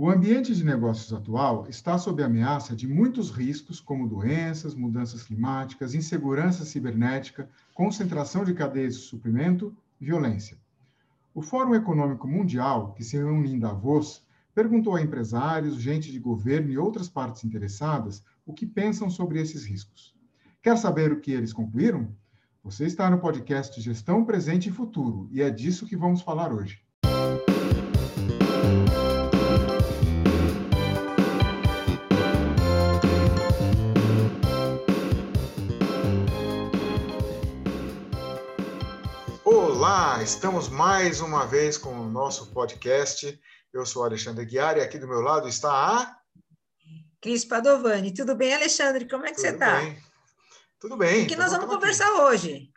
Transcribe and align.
O 0.00 0.08
ambiente 0.08 0.54
de 0.54 0.64
negócios 0.64 1.12
atual 1.12 1.66
está 1.68 1.98
sob 1.98 2.22
ameaça 2.22 2.76
de 2.76 2.86
muitos 2.86 3.32
riscos, 3.32 3.80
como 3.80 4.06
doenças, 4.06 4.72
mudanças 4.72 5.24
climáticas, 5.24 5.92
insegurança 5.92 6.64
cibernética, 6.64 7.50
concentração 7.74 8.44
de 8.44 8.54
cadeias 8.54 8.94
de 8.94 9.00
suprimento 9.00 9.76
violência. 9.98 10.56
O 11.34 11.42
Fórum 11.42 11.74
Econômico 11.74 12.28
Mundial, 12.28 12.92
que 12.92 13.02
se 13.02 13.16
reúne 13.16 13.52
em 13.52 13.58
Davos, 13.58 14.24
perguntou 14.54 14.94
a 14.94 15.02
empresários, 15.02 15.82
gente 15.82 16.12
de 16.12 16.20
governo 16.20 16.70
e 16.70 16.78
outras 16.78 17.08
partes 17.08 17.42
interessadas 17.42 18.22
o 18.46 18.54
que 18.54 18.66
pensam 18.66 19.10
sobre 19.10 19.40
esses 19.40 19.64
riscos. 19.64 20.14
Quer 20.62 20.78
saber 20.78 21.10
o 21.10 21.20
que 21.20 21.32
eles 21.32 21.52
concluíram? 21.52 22.14
Você 22.62 22.86
está 22.86 23.10
no 23.10 23.18
podcast 23.18 23.80
Gestão 23.80 24.24
Presente 24.24 24.68
e 24.68 24.72
Futuro, 24.72 25.28
e 25.32 25.42
é 25.42 25.50
disso 25.50 25.86
que 25.86 25.96
vamos 25.96 26.22
falar 26.22 26.52
hoje. 26.52 26.86
Olá, 40.00 40.22
estamos 40.22 40.68
mais 40.68 41.20
uma 41.20 41.44
vez 41.44 41.76
com 41.76 41.90
o 41.90 42.08
nosso 42.08 42.52
podcast. 42.52 43.36
Eu 43.72 43.84
sou 43.84 44.04
Alexandre 44.04 44.44
Guiar 44.44 44.76
e 44.76 44.80
aqui 44.80 44.96
do 44.96 45.08
meu 45.08 45.20
lado 45.20 45.48
está 45.48 45.72
a. 45.72 46.16
Cris 47.20 47.44
Padovani. 47.44 48.14
Tudo 48.14 48.36
bem, 48.36 48.54
Alexandre? 48.54 49.08
Como 49.08 49.26
é 49.26 49.30
que 49.30 49.34
Tudo 49.34 49.42
você 49.42 49.54
está? 49.54 49.80
Tudo 50.78 50.96
bem. 50.96 51.24
O 51.24 51.26
que 51.26 51.34
nós 51.34 51.50
vamos 51.50 51.66
conversar 51.66 52.06
aqui. 52.12 52.20
hoje? 52.20 52.72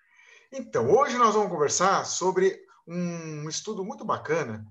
Então, 0.51 0.89
hoje 0.89 1.15
nós 1.15 1.35
vamos 1.35 1.51
conversar 1.51 2.05
sobre 2.05 2.59
um 2.87 3.47
estudo 3.47 3.85
muito 3.85 4.03
bacana. 4.03 4.65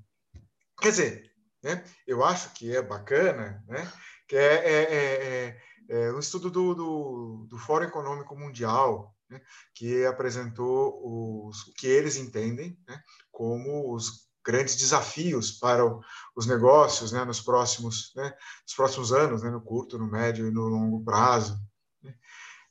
Quer 0.80 0.90
dizer, 0.90 1.32
né, 1.62 1.84
eu 2.04 2.24
acho 2.24 2.52
que 2.54 2.74
é 2.74 2.82
bacana, 2.82 3.62
né, 3.68 3.92
que 4.26 4.34
é, 4.34 4.54
é, 4.54 4.82
é, 4.82 5.56
é, 5.88 6.06
é 6.06 6.12
um 6.12 6.18
estudo 6.18 6.50
do, 6.50 6.74
do, 6.74 7.46
do 7.48 7.58
Fórum 7.58 7.84
Econômico 7.84 8.34
Mundial, 8.34 9.14
né, 9.30 9.40
que 9.74 10.04
apresentou 10.04 11.00
os, 11.48 11.62
o 11.68 11.72
que 11.74 11.86
eles 11.86 12.16
entendem 12.16 12.76
né, 12.86 13.00
como 13.30 13.94
os 13.94 14.28
grandes 14.44 14.76
desafios 14.76 15.52
para 15.52 15.86
o, 15.86 16.02
os 16.34 16.46
negócios 16.46 17.12
né, 17.12 17.24
nos 17.24 17.40
próximos, 17.40 18.12
né, 18.16 18.34
nos 18.62 18.74
próximos 18.74 19.12
anos, 19.12 19.42
né, 19.42 19.50
no 19.50 19.60
curto, 19.60 19.98
no 19.98 20.10
médio 20.10 20.48
e 20.48 20.50
no 20.50 20.62
longo 20.62 21.04
prazo. 21.04 21.58
Né. 22.02 22.14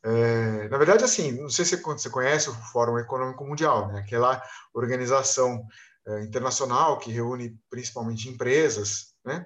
É, 0.04 0.70
na 0.70 0.78
verdade, 0.78 1.04
assim, 1.04 1.32
não 1.32 1.50
sei 1.50 1.66
se 1.66 1.82
você 1.82 2.10
conhece 2.10 2.50
o 2.50 2.54
Fórum 2.54 2.98
Econômico 2.98 3.46
Mundial, 3.46 3.88
né, 3.88 4.00
aquela 4.00 4.42
organização 4.74 5.66
é, 6.08 6.24
internacional 6.24 6.98
que 6.98 7.12
reúne 7.12 7.58
principalmente 7.70 8.30
empresas, 8.30 9.14
né, 9.24 9.46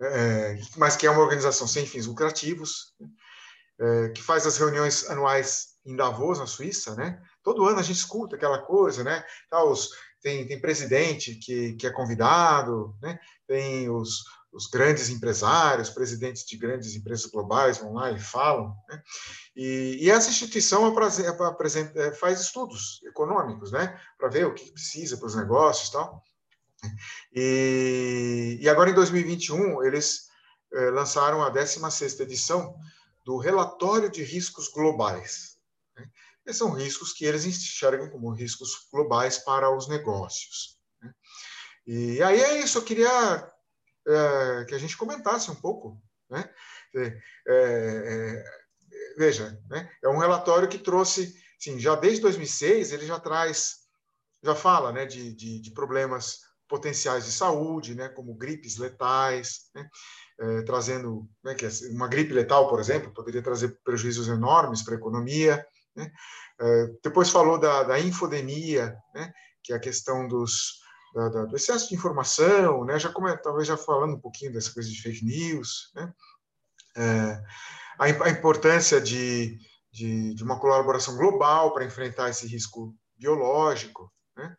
é, 0.00 0.58
mas 0.76 0.96
que 0.96 1.06
é 1.06 1.10
uma 1.10 1.22
organização 1.22 1.66
sem 1.66 1.86
fins 1.86 2.06
lucrativos, 2.06 2.94
né, 2.98 3.08
é, 3.80 4.08
que 4.10 4.22
faz 4.22 4.46
as 4.46 4.56
reuniões 4.56 5.08
anuais 5.10 5.73
em 5.84 5.94
Davos, 5.94 6.38
na 6.38 6.46
Suíça, 6.46 6.94
né? 6.94 7.20
Todo 7.42 7.64
ano 7.66 7.78
a 7.78 7.82
gente 7.82 7.98
escuta 7.98 8.36
aquela 8.36 8.58
coisa, 8.58 9.04
né? 9.04 9.24
Tá, 9.50 9.58
tem, 10.22 10.46
tem 10.46 10.60
presidente 10.60 11.34
que, 11.34 11.74
que 11.74 11.86
é 11.86 11.90
convidado, 11.90 12.96
né? 13.02 13.18
Tem 13.46 13.90
os, 13.90 14.24
os 14.52 14.66
grandes 14.66 15.10
empresários, 15.10 15.90
presidentes 15.90 16.44
de 16.46 16.56
grandes 16.56 16.94
empresas 16.94 17.26
globais 17.26 17.78
vão 17.78 17.92
lá 17.92 18.10
e 18.10 18.18
falam, 18.18 18.74
né? 18.88 19.02
E, 19.54 19.98
e 20.00 20.10
essa 20.10 20.30
instituição 20.30 20.86
apresenta, 20.86 22.00
é, 22.00 22.12
faz 22.12 22.40
estudos 22.40 23.02
econômicos, 23.04 23.72
né? 23.72 24.00
Para 24.16 24.28
ver 24.28 24.46
o 24.46 24.54
que 24.54 24.72
precisa 24.72 25.16
para 25.16 25.26
os 25.26 25.34
negócios 25.34 25.88
e 25.88 25.92
tal. 25.92 26.22
E, 27.34 28.58
e 28.60 28.68
agora, 28.68 28.90
em 28.90 28.94
2021, 28.94 29.82
eles 29.84 30.28
é, 30.72 30.90
lançaram 30.90 31.42
a 31.42 31.52
16ª 31.52 32.20
edição 32.20 32.74
do 33.24 33.38
Relatório 33.38 34.10
de 34.10 34.22
Riscos 34.22 34.68
Globais? 34.68 35.53
Esses 36.46 36.58
são 36.58 36.70
riscos 36.70 37.12
que 37.12 37.24
eles 37.24 37.44
enxergam 37.44 38.10
como 38.10 38.32
riscos 38.32 38.88
globais 38.92 39.38
para 39.38 39.74
os 39.74 39.88
negócios. 39.88 40.78
Né? 41.02 41.14
E 41.86 42.22
aí 42.22 42.40
é 42.40 42.60
isso, 42.60 42.78
eu 42.78 42.82
queria 42.82 43.52
é, 44.06 44.64
que 44.68 44.74
a 44.74 44.78
gente 44.78 44.96
comentasse 44.96 45.50
um 45.50 45.54
pouco. 45.54 46.00
Né? 46.28 46.48
É, 46.96 47.18
é, 47.48 48.44
veja, 49.16 49.58
né? 49.68 49.90
é 50.02 50.08
um 50.08 50.18
relatório 50.18 50.68
que 50.68 50.78
trouxe, 50.78 51.34
sim, 51.58 51.78
já 51.78 51.94
desde 51.94 52.20
2006, 52.22 52.92
ele 52.92 53.06
já 53.06 53.18
traz, 53.18 53.76
já 54.42 54.54
fala 54.54 54.92
né, 54.92 55.06
de, 55.06 55.34
de, 55.34 55.60
de 55.60 55.70
problemas 55.70 56.40
potenciais 56.68 57.24
de 57.24 57.32
saúde, 57.32 57.94
né, 57.94 58.08
como 58.08 58.34
gripes 58.34 58.78
letais, 58.78 59.70
né, 59.74 59.88
é, 60.40 60.62
trazendo 60.62 61.28
né, 61.42 61.54
que 61.54 61.66
uma 61.90 62.08
gripe 62.08 62.32
letal, 62.32 62.68
por 62.68 62.80
exemplo, 62.80 63.12
poderia 63.12 63.42
trazer 63.42 63.78
prejuízos 63.84 64.28
enormes 64.28 64.82
para 64.82 64.94
a 64.94 64.98
economia. 64.98 65.64
Né? 65.96 66.10
É, 66.60 66.86
depois 67.02 67.30
falou 67.30 67.58
da, 67.58 67.82
da 67.84 68.00
infodemia, 68.00 68.96
né? 69.14 69.32
que 69.62 69.72
é 69.72 69.76
a 69.76 69.80
questão 69.80 70.28
dos, 70.28 70.80
da, 71.14 71.28
da, 71.28 71.44
do 71.44 71.56
excesso 71.56 71.88
de 71.88 71.94
informação, 71.94 72.84
né? 72.84 72.98
já 72.98 73.10
como, 73.10 73.34
talvez 73.38 73.66
já 73.66 73.76
falando 73.76 74.16
um 74.16 74.20
pouquinho 74.20 74.52
dessa 74.52 74.72
coisa 74.72 74.88
de 74.88 75.00
fake 75.00 75.24
news, 75.24 75.90
né? 75.94 76.12
É, 76.96 77.42
a, 77.98 78.04
a, 78.04 78.30
importância 78.30 79.00
de, 79.00 79.58
de, 79.90 80.34
de, 80.34 80.44
uma 80.44 80.60
colaboração 80.60 81.16
global 81.16 81.72
para 81.72 81.84
enfrentar 81.84 82.30
esse 82.30 82.46
risco 82.46 82.94
biológico. 83.16 84.12
Né? 84.36 84.56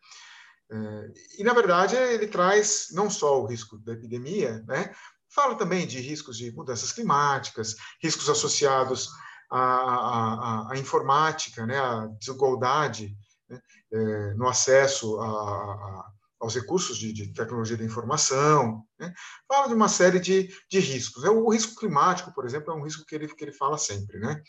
É, 0.70 1.12
e, 1.38 1.44
na 1.44 1.54
verdade, 1.54 1.96
ele 1.96 2.26
traz 2.26 2.88
não 2.92 3.08
só 3.08 3.40
o 3.40 3.46
risco 3.46 3.78
da 3.78 3.94
epidemia, 3.94 4.62
né? 4.66 4.94
fala 5.28 5.54
também 5.54 5.86
de 5.86 6.00
riscos 6.00 6.36
de 6.36 6.50
mudanças 6.52 6.92
climáticas, 6.92 7.76
riscos 8.02 8.28
associados 8.28 9.08
a, 9.50 9.58
a, 9.58 10.72
a 10.72 10.78
informática, 10.78 11.66
né, 11.66 11.78
a 11.78 12.06
desigualdade 12.18 13.16
né, 13.48 13.60
é, 13.92 14.34
no 14.34 14.48
acesso 14.48 15.20
a, 15.20 16.12
aos 16.40 16.54
recursos 16.54 16.98
de, 16.98 17.12
de, 17.12 17.32
tecnologia 17.32 17.76
da 17.76 17.84
informação, 17.84 18.84
né, 18.98 19.12
fala 19.48 19.68
de 19.68 19.74
uma 19.74 19.88
série 19.88 20.20
de, 20.20 20.50
de 20.70 20.78
riscos. 20.78 21.24
É, 21.24 21.30
o 21.30 21.48
risco 21.48 21.76
climático, 21.76 22.32
por 22.34 22.44
exemplo, 22.44 22.72
é 22.72 22.76
um 22.76 22.84
risco 22.84 23.04
que 23.06 23.14
ele, 23.14 23.28
que 23.28 23.44
ele 23.44 23.52
fala 23.52 23.78
sempre. 23.78 24.18
Né? 24.18 24.42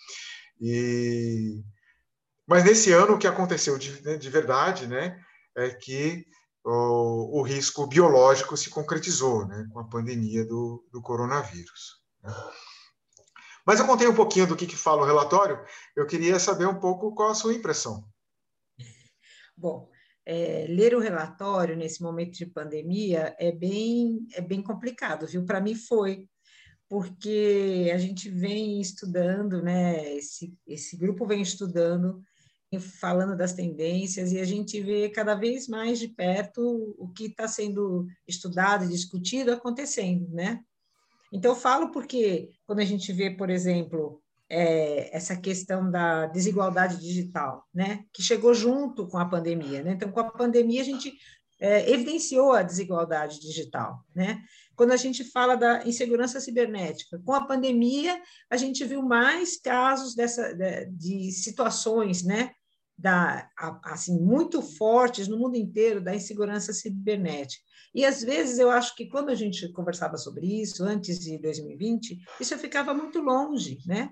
E, 0.60 1.64
mas 2.46 2.64
nesse 2.64 2.92
ano, 2.92 3.14
o 3.14 3.18
que 3.18 3.28
aconteceu 3.28 3.78
de, 3.78 4.02
né, 4.04 4.18
de 4.18 4.30
verdade 4.30 4.88
né, 4.88 5.20
é 5.56 5.70
que 5.70 6.26
o, 6.64 7.40
o, 7.40 7.42
risco 7.42 7.88
biológico 7.88 8.58
se 8.58 8.70
concretizou 8.70 9.48
né, 9.48 9.68
com 9.72 9.80
a 9.80 9.88
pandemia 9.88 10.46
do, 10.46 10.86
do 10.92 11.02
coronavírus. 11.02 12.02
Né? 12.24 12.34
Mas 13.68 13.82
eu 13.82 13.86
contei 13.86 14.08
um 14.08 14.16
pouquinho 14.16 14.48
do 14.48 14.56
que, 14.56 14.66
que 14.66 14.78
fala 14.78 15.02
o 15.02 15.06
relatório, 15.06 15.60
eu 15.94 16.08
queria 16.08 16.40
saber 16.40 16.66
um 16.66 16.80
pouco 16.80 17.14
qual 17.14 17.32
a 17.32 17.36
sua 17.36 17.54
impressão. 17.54 18.08
Bom, 19.58 19.90
é, 20.26 20.66
ler 20.70 20.96
o 20.96 21.02
relatório 21.02 21.76
nesse 21.76 22.02
momento 22.02 22.38
de 22.38 22.46
pandemia 22.46 23.36
é 23.38 23.52
bem, 23.52 24.26
é 24.34 24.40
bem 24.40 24.62
complicado, 24.62 25.28
viu? 25.28 25.44
Para 25.44 25.60
mim 25.60 25.76
foi, 25.76 26.30
porque 26.88 27.92
a 27.94 27.98
gente 27.98 28.30
vem 28.30 28.80
estudando, 28.80 29.62
né? 29.62 30.16
Esse, 30.16 30.58
esse 30.66 30.96
grupo 30.96 31.28
vem 31.28 31.42
estudando, 31.42 32.24
falando 33.02 33.36
das 33.36 33.52
tendências, 33.52 34.32
e 34.32 34.40
a 34.40 34.46
gente 34.46 34.80
vê 34.82 35.10
cada 35.10 35.36
vez 35.36 35.68
mais 35.68 36.00
de 36.00 36.08
perto 36.08 36.96
o 36.98 37.10
que 37.10 37.26
está 37.26 37.50
sendo 37.50 38.08
estudado 38.26 38.86
e 38.86 38.90
discutido 38.90 39.52
acontecendo, 39.52 40.30
né? 40.30 40.64
Então, 41.32 41.52
eu 41.52 41.56
falo 41.56 41.92
porque 41.92 42.52
quando 42.66 42.80
a 42.80 42.86
gente 42.86 43.12
vê, 43.12 43.30
por 43.30 43.50
exemplo, 43.50 44.22
é, 44.50 45.16
essa 45.16 45.36
questão 45.36 45.90
da 45.90 46.26
desigualdade 46.28 47.00
digital, 47.00 47.66
né, 47.74 48.04
que 48.14 48.24
chegou 48.24 48.54
junto 48.54 49.08
com 49.08 49.18
a 49.18 49.26
pandemia. 49.26 49.84
Né? 49.84 49.92
Então, 49.92 50.12
com 50.12 50.20
a 50.20 50.32
pandemia, 50.32 50.82
a 50.82 50.86
gente 50.86 51.14
é, 51.60 51.90
evidenciou 51.92 52.54
a 52.54 52.64
desigualdade 52.64 53.40
digital. 53.40 54.00
Né? 54.16 54.42
Quando 54.76 54.92
a 54.92 54.98
gente 54.98 55.24
fala 55.24 55.56
da 55.56 55.86
insegurança 55.86 56.40
cibernética, 56.40 57.20
com 57.26 57.34
a 57.34 57.46
pandemia, 57.46 58.22
a 58.50 58.58
gente 58.58 58.86
viu 58.86 59.02
mais 59.02 59.60
casos 59.60 60.16
dessa, 60.16 60.54
de, 60.54 60.86
de 60.92 61.32
situações 61.32 62.24
né, 62.24 62.52
da, 62.98 63.50
assim, 63.84 64.20
muito 64.20 64.62
fortes 64.62 65.28
no 65.28 65.38
mundo 65.38 65.56
inteiro 65.56 66.02
da 66.02 66.16
insegurança 66.16 66.74
cibernética. 66.74 67.64
E 67.94 68.06
às 68.06 68.24
vezes 68.24 68.58
eu 68.60 68.72
acho 68.72 68.96
que 68.96 69.08
quando 69.08 69.30
a 69.30 69.36
gente 69.36 69.72
conversava 69.72 70.18
sobre 70.18 70.62
isso, 70.62 70.84
antes 70.84 71.20
de 71.20 71.38
2020, 71.38 72.20
isso 72.40 72.58
ficava 72.58 72.94
muito 72.94 73.20
longe, 73.20 73.80
né? 73.86 74.10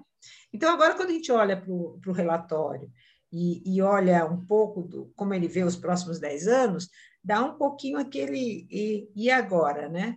Então, 0.53 0.73
agora, 0.73 0.95
quando 0.95 1.09
a 1.09 1.13
gente 1.13 1.31
olha 1.31 1.59
para 1.59 1.71
o 1.71 2.13
relatório 2.13 2.89
e, 3.31 3.75
e, 3.75 3.81
olha 3.81 4.25
um 4.25 4.45
pouco 4.45 4.81
do, 4.83 5.11
como 5.15 5.33
ele 5.33 5.47
vê 5.47 5.63
os 5.63 5.75
próximos 5.75 6.19
10 6.19 6.47
anos, 6.47 6.89
dá 7.23 7.43
um 7.43 7.57
pouquinho 7.57 7.97
aquele 7.97 8.65
e, 8.69 9.09
e 9.15 9.29
agora, 9.29 9.89
né? 9.89 10.15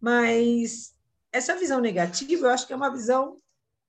Mas 0.00 0.94
essa 1.32 1.56
visão 1.56 1.80
negativa, 1.80 2.46
eu 2.46 2.50
acho 2.50 2.66
que 2.66 2.72
é 2.72 2.76
uma 2.76 2.92
visão 2.92 3.38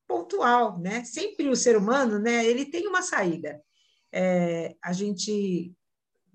pontual, 0.07 0.79
né? 0.79 1.03
Sempre 1.03 1.49
o 1.49 1.55
ser 1.55 1.77
humano, 1.77 2.19
né? 2.19 2.45
Ele 2.45 2.65
tem 2.65 2.87
uma 2.87 3.01
saída. 3.01 3.61
É, 4.11 4.75
a 4.83 4.93
gente 4.93 5.73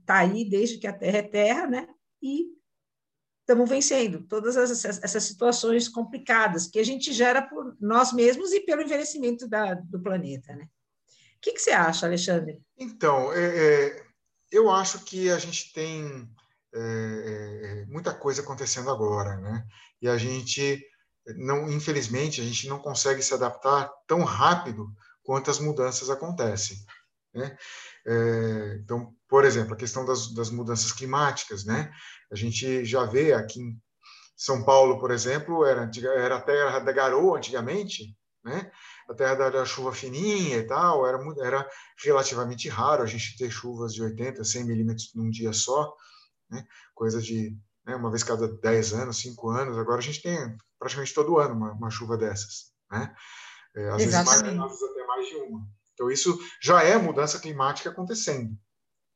está 0.01 0.19
aí 0.19 0.49
desde 0.49 0.79
que 0.79 0.87
a 0.87 0.93
Terra 0.93 1.19
é 1.19 1.23
Terra, 1.23 1.67
né? 1.67 1.89
E 2.23 2.47
estamos 3.41 3.69
vencendo 3.69 4.27
todas 4.27 4.57
essas, 4.57 5.03
essas, 5.03 5.23
situações 5.23 5.89
complicadas 5.89 6.67
que 6.67 6.79
a 6.79 6.85
gente 6.85 7.13
gera 7.13 7.43
por 7.43 7.77
nós 7.81 8.13
mesmos 8.13 8.53
e 8.53 8.61
pelo 8.61 8.83
envelhecimento 8.83 9.49
da, 9.49 9.75
do 9.75 10.01
planeta, 10.01 10.55
né? 10.55 10.65
O 11.37 11.41
que, 11.41 11.53
que 11.53 11.61
você 11.61 11.71
acha, 11.71 12.07
Alexandre? 12.07 12.61
Então, 12.77 13.33
é, 13.33 13.87
é, 13.87 14.07
eu 14.51 14.71
acho 14.71 15.05
que 15.05 15.31
a 15.31 15.39
gente 15.39 15.73
tem 15.73 16.29
é, 16.75 16.79
é, 16.79 17.83
é, 17.83 17.87
muita 17.87 18.13
coisa 18.13 18.43
acontecendo 18.43 18.91
agora, 18.91 19.37
né? 19.37 19.65
E 20.03 20.09
a 20.09 20.19
gente 20.19 20.85
não, 21.37 21.71
infelizmente, 21.71 22.41
a 22.41 22.45
gente 22.45 22.69
não 22.69 22.79
consegue 22.79 23.23
se 23.23 23.35
adaptar 23.35 23.91
tão 24.07 24.23
rápido 24.23 24.93
quanto 25.23 25.51
as 25.51 25.59
mudanças 25.59 26.09
acontecem, 26.09 26.77
né? 27.37 27.57
É, 28.07 28.79
então, 28.83 29.15
por 29.29 29.45
exemplo, 29.45 29.75
a 29.75 29.77
questão 29.77 30.05
das, 30.05 30.33
das, 30.33 30.51
mudanças 30.51 30.93
climáticas, 30.93 31.65
né? 31.65 31.93
A 32.31 32.35
gente 32.35 32.85
já 32.85 33.05
vê 33.05 33.33
aqui 33.33 33.61
em 33.61 33.81
São 34.37 34.65
Paulo, 34.65 34.99
por 34.99 35.11
exemplo, 35.11 35.65
era, 35.65 35.91
era 36.17 36.37
a 36.37 36.41
terra 36.41 36.79
da 36.79 36.93
garoa 36.93 37.37
antigamente, 37.37 38.17
né? 38.45 38.71
A 39.09 39.15
terra 39.15 39.35
da, 39.35 39.51
da 39.51 39.65
chuva 39.65 39.93
fininha 39.93 40.57
e 40.57 40.67
tal, 40.67 41.07
era, 41.07 41.19
era 41.41 41.71
relativamente 42.05 42.69
raro 42.69 43.03
a 43.03 43.07
gente 43.07 43.37
ter 43.37 43.51
chuvas 43.51 43.93
de 43.93 44.03
80, 44.03 44.43
100 44.43 44.65
milímetros 44.65 45.13
num 45.15 45.31
dia 45.31 45.53
só, 45.53 45.95
né? 46.51 46.65
Coisa 46.95 47.21
de 47.21 47.57
né, 47.87 47.95
uma 47.95 48.11
vez 48.11 48.25
cada 48.25 48.49
10 48.49 48.93
anos, 48.95 49.19
5 49.19 49.49
anos. 49.51 49.79
Agora 49.79 49.99
a 49.99 50.03
gente 50.03 50.23
tem 50.23 50.37
praticamente 50.79 51.15
todo 51.15 51.39
ano 51.39 51.55
uma, 51.55 51.73
uma 51.73 51.91
chuva 51.91 52.17
dessas, 52.17 52.73
né? 52.91 53.15
É, 53.77 53.89
às 53.91 54.03
Exatamente. 54.03 54.43
vezes 54.45 54.59
mais, 54.59 54.83
até 54.83 55.07
mais 55.07 55.29
de 55.29 55.37
uma. 55.37 55.69
Então, 55.97 56.11
isso 56.11 56.39
já 56.61 56.83
é 56.83 56.99
mudança 56.99 57.41
climática 57.41 57.89
acontecendo. 57.89 58.55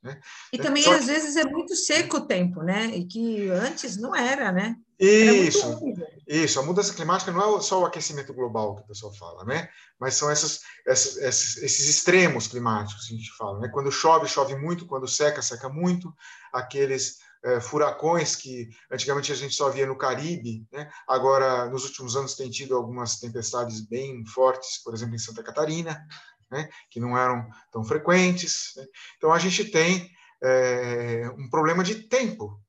Né? 0.02 0.18
E 0.50 0.56
né? 0.56 0.64
também, 0.64 0.82
Só 0.82 0.94
às 0.94 1.00
que... 1.00 1.06
vezes, 1.06 1.36
é 1.36 1.44
muito 1.44 1.76
seco 1.76 2.16
o 2.16 2.26
tempo, 2.26 2.62
né? 2.62 2.86
E 2.86 3.04
que 3.04 3.50
antes 3.50 3.98
não 3.98 4.16
era, 4.16 4.50
né? 4.50 4.76
Isso, 4.98 5.78
isso. 6.26 6.58
A 6.58 6.62
mudança 6.62 6.94
climática 6.94 7.30
não 7.30 7.58
é 7.58 7.60
só 7.60 7.82
o 7.82 7.86
aquecimento 7.86 8.32
global 8.32 8.76
que 8.76 8.82
o 8.82 8.86
pessoal 8.86 9.12
fala, 9.12 9.44
né? 9.44 9.68
Mas 9.98 10.14
são 10.14 10.30
essas, 10.30 10.60
essas, 10.86 11.16
esses, 11.18 11.56
esses 11.58 11.88
extremos 11.88 12.48
climáticos 12.48 13.06
que 13.06 13.14
a 13.14 13.16
gente 13.18 13.36
fala, 13.36 13.60
né? 13.60 13.68
Quando 13.68 13.92
chove, 13.92 14.26
chove 14.26 14.56
muito, 14.56 14.86
quando 14.86 15.06
seca, 15.06 15.42
seca 15.42 15.68
muito. 15.68 16.14
Aqueles 16.50 17.18
é, 17.42 17.60
furacões 17.60 18.36
que 18.36 18.68
antigamente 18.90 19.32
a 19.32 19.34
gente 19.34 19.54
só 19.54 19.70
via 19.70 19.86
no 19.86 19.96
Caribe, 19.96 20.66
né? 20.70 20.90
agora 21.08 21.70
nos 21.70 21.84
últimos 21.84 22.14
anos 22.14 22.34
tem 22.34 22.50
tido 22.50 22.76
algumas 22.76 23.18
tempestades 23.18 23.80
bem 23.80 24.24
fortes, 24.26 24.82
por 24.82 24.92
exemplo 24.92 25.14
em 25.14 25.18
Santa 25.18 25.42
Catarina, 25.42 26.06
né, 26.50 26.68
que 26.90 26.98
não 26.98 27.16
eram 27.16 27.48
tão 27.70 27.84
frequentes. 27.84 28.72
Né? 28.76 28.84
Então, 29.16 29.32
a 29.32 29.38
gente 29.38 29.64
tem 29.64 30.10
é, 30.42 31.30
um 31.38 31.48
problema 31.48 31.84
de 31.84 31.94
tempo. 32.08 32.60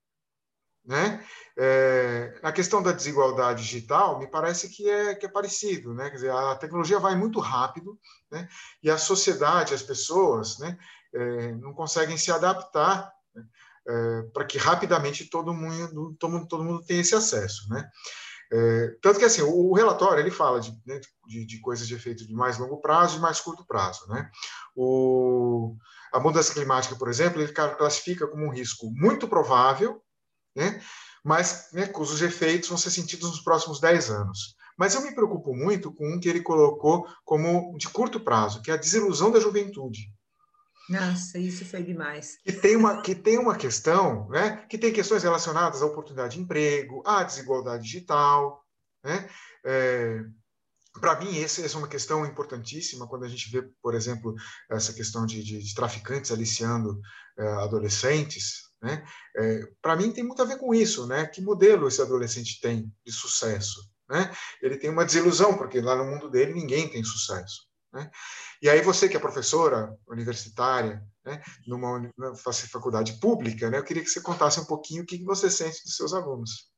Né? 0.86 1.24
É, 1.58 2.40
questão 2.52 2.82
da 2.82 2.92
desigualdade 2.92 3.64
digital, 3.64 4.20
me 4.20 4.28
parece 4.28 4.70
que 4.70 4.90
é, 4.90 5.16
que 5.16 5.26
é 5.26 5.30
parecido. 5.30 5.94
Né? 5.94 6.10
Quer 6.10 6.16
dizer, 6.16 6.32
a 6.32 6.56
tecnologia 6.56 7.00
vai 7.00 7.16
muito 7.16 7.40
rápido 7.40 8.00
né? 8.32 8.48
e 8.82 8.90
a 8.90 8.98
sociedade, 8.98 9.74
as 9.74 9.84
pessoas, 9.84 10.60
né? 10.60 10.78
É, 11.14 11.52
não 11.56 11.74
conseguem 11.74 12.18
se 12.18 12.32
adaptar 12.32 13.12
né? 13.36 13.44
Para 14.34 14.46
que 14.46 14.58
rapidamente 14.58 15.26
todo 15.26 15.54
mundo, 15.54 16.16
todo 16.18 16.48
todo 16.48 16.64
mundo 16.64 16.86
tenha 16.86 17.02
esse 17.02 17.16
acesso. 17.16 17.68
Né? 17.68 17.90
É, 18.54 18.96
tanto 19.02 19.18
que 19.18 19.24
assim, 19.24 19.42
o, 19.42 19.74
relatório 19.74 20.20
ele 20.20 20.30
fala 20.30 20.60
de, 20.60 20.78
né, 20.86 21.00
de, 21.26 21.46
de, 21.46 21.60
coisas 21.62 21.88
de 21.88 21.96
efeito 21.96 22.28
de 22.28 22.34
mais 22.34 22.58
longo 22.58 22.82
prazo 22.82 23.18
e 23.18 23.22
mais 23.22 23.40
curto 23.40 23.66
prazo. 23.66 24.06
Né? 24.10 24.30
O, 24.76 25.78
a 26.12 26.20
mudança 26.20 26.54
climática, 26.54 26.96
por 26.98 27.08
exemplo, 27.08 27.42
ele 27.42 27.54
classifica 27.54 28.28
como 28.28 28.46
um 28.46 28.52
risco 28.52 28.92
muito 28.92 29.26
provável, 29.28 30.02
né, 30.54 30.82
mas 31.24 31.70
né, 31.72 31.88
cujos 31.88 32.22
efeitos 32.22 32.68
vão 32.68 32.78
ser 32.78 32.92
sentidos 32.92 33.30
nos 33.30 33.42
próximos 33.42 33.80
10 33.80 34.10
anos. 34.10 34.56
Mas 34.78 34.96
eu 34.96 35.02
me 35.02 35.14
preocupo 35.14 35.56
muito 35.56 35.94
com 35.94 36.14
um 36.14 36.20
que 36.20 36.28
ele 36.28 36.42
colocou 36.42 37.08
como 37.24 37.78
de 37.78 37.88
curto 37.88 38.20
prazo, 38.20 38.62
que 38.62 38.72
é 38.72 38.74
a 38.74 38.78
desilusão 38.78 39.32
da 39.32 39.40
juventude. 39.40 40.12
Nossa, 40.92 41.40
isso 41.40 41.64
foi 41.64 41.82
demais. 41.82 42.38
Que 42.44 42.52
tem 42.52 42.76
uma, 42.76 43.02
que 43.02 43.16
tem 43.16 43.40
uma 43.40 43.56
questão, 43.56 44.28
né? 44.28 44.66
que 44.70 44.78
tem 44.78 44.92
questões 44.92 45.24
relacionadas 45.24 45.82
à 45.82 45.86
oportunidade 45.86 46.36
de 46.36 46.42
emprego, 46.42 47.02
à 47.06 47.24
desigualdade 47.24 47.84
digital. 47.84 48.62
Né? 49.02 49.30
É, 49.66 50.20
para 51.00 51.18
mim, 51.18 51.40
essa, 51.40 51.66
é 51.66 51.78
uma 51.78 51.88
questão 51.88 52.26
importantíssima 52.26 53.08
quando 53.08 53.24
a 53.24 53.30
gente 53.30 53.50
vê, 53.50 53.62
por 53.82 53.96
exemplo, 53.96 54.36
essa 54.70 54.92
questão 54.92 55.26
de, 55.26 55.42
de, 55.42 55.60
de 55.64 55.74
traficantes 55.74 56.30
aliciando 56.30 57.00
é, 57.40 57.48
adolescentes. 57.64 58.70
Né? 58.82 59.02
É, 59.38 59.62
para 59.82 59.96
mim, 59.96 60.12
tem 60.12 60.26
muito 60.26 60.42
a 60.42 60.46
ver 60.46 60.58
com 60.58 60.74
isso. 60.76 61.08
Né? 61.08 61.26
Que 61.26 61.42
modelo 61.42 61.88
esse 61.88 62.02
adolescente 62.02 62.60
tem 62.60 62.94
de 63.06 63.14
sucesso? 63.14 63.80
Né? 64.10 64.30
Ele 64.62 64.76
tem 64.76 64.90
uma 64.90 65.06
desilusão, 65.06 65.58
porque 65.58 65.80
lá 65.80 65.96
no 65.96 66.04
mundo 66.04 66.30
dele 66.30 66.54
ninguém 66.54 66.90
tem 66.90 67.02
sucesso. 67.02 67.71
Né? 67.94 68.10
E 68.62 68.70
aí 68.70 68.82
você 68.82 69.10
que 69.10 69.18
é 69.18 69.20
professora 69.20 69.98
universitária, 70.08 71.06
né, 71.26 71.42
numa, 71.68 72.12
numa 72.18 72.36
faculdade 72.36 73.20
pública, 73.20 73.70
né, 73.70 73.78
eu 73.78 73.84
queria 73.84 74.04
que 74.04 74.10
você 74.10 74.22
contasse 74.22 74.60
um 74.60 74.66
pouquinho 74.66 75.04
o 75.04 75.06
que 75.06 75.24
você 75.24 75.50
sente 75.50 75.84
dos 75.84 75.96
seus 75.96 76.14
alunos. 76.14 76.72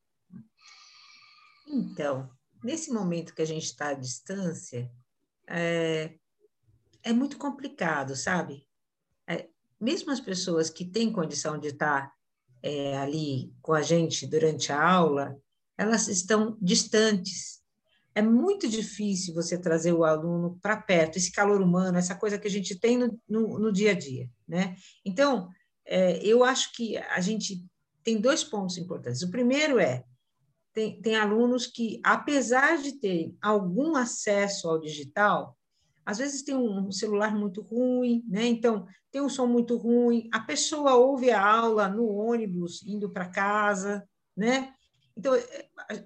Então, 1.66 2.30
nesse 2.62 2.92
momento 2.92 3.34
que 3.34 3.42
a 3.42 3.46
gente 3.46 3.64
está 3.64 3.88
à 3.88 3.94
distância, 3.94 4.90
é, 5.46 6.14
é 7.02 7.12
muito 7.12 7.38
complicado, 7.38 8.16
sabe? 8.16 8.66
É, 9.26 9.48
mesmo 9.80 10.10
as 10.10 10.20
pessoas 10.20 10.68
que 10.68 10.84
têm 10.84 11.12
condição 11.12 11.58
de 11.58 11.68
estar 11.68 12.12
é, 12.62 12.96
ali 12.98 13.54
com 13.62 13.72
a 13.72 13.82
gente 13.82 14.26
durante 14.26 14.72
a 14.72 14.82
aula, 14.82 15.36
elas 15.76 16.08
estão 16.08 16.56
distantes 16.60 17.63
é 18.14 18.22
muito 18.22 18.68
difícil 18.68 19.34
você 19.34 19.58
trazer 19.58 19.92
o 19.92 20.04
aluno 20.04 20.58
para 20.62 20.76
perto, 20.76 21.16
esse 21.16 21.32
calor 21.32 21.60
humano, 21.60 21.98
essa 21.98 22.14
coisa 22.14 22.38
que 22.38 22.46
a 22.46 22.50
gente 22.50 22.78
tem 22.78 22.96
no, 22.96 23.18
no, 23.28 23.58
no 23.58 23.72
dia 23.72 23.90
a 23.90 23.94
dia. 23.94 24.28
Né? 24.46 24.76
Então, 25.04 25.48
é, 25.84 26.24
eu 26.24 26.44
acho 26.44 26.72
que 26.72 26.96
a 26.96 27.20
gente 27.20 27.64
tem 28.02 28.20
dois 28.20 28.44
pontos 28.44 28.78
importantes. 28.78 29.22
O 29.22 29.30
primeiro 29.30 29.80
é, 29.80 30.04
tem, 30.72 31.00
tem 31.00 31.16
alunos 31.16 31.66
que, 31.66 32.00
apesar 32.04 32.80
de 32.80 32.98
ter 33.00 33.34
algum 33.40 33.96
acesso 33.96 34.68
ao 34.68 34.80
digital, 34.80 35.56
às 36.06 36.18
vezes 36.18 36.42
tem 36.42 36.54
um 36.54 36.92
celular 36.92 37.34
muito 37.34 37.62
ruim, 37.62 38.22
né? 38.28 38.46
Então, 38.46 38.86
tem 39.10 39.22
um 39.22 39.28
som 39.28 39.46
muito 39.46 39.76
ruim, 39.76 40.28
a 40.32 40.40
pessoa 40.40 40.96
ouve 40.96 41.30
a 41.30 41.42
aula 41.42 41.88
no 41.88 42.06
ônibus 42.08 42.82
indo 42.86 43.10
para 43.10 43.28
casa, 43.28 44.06
né? 44.36 44.74
Então, 45.16 45.32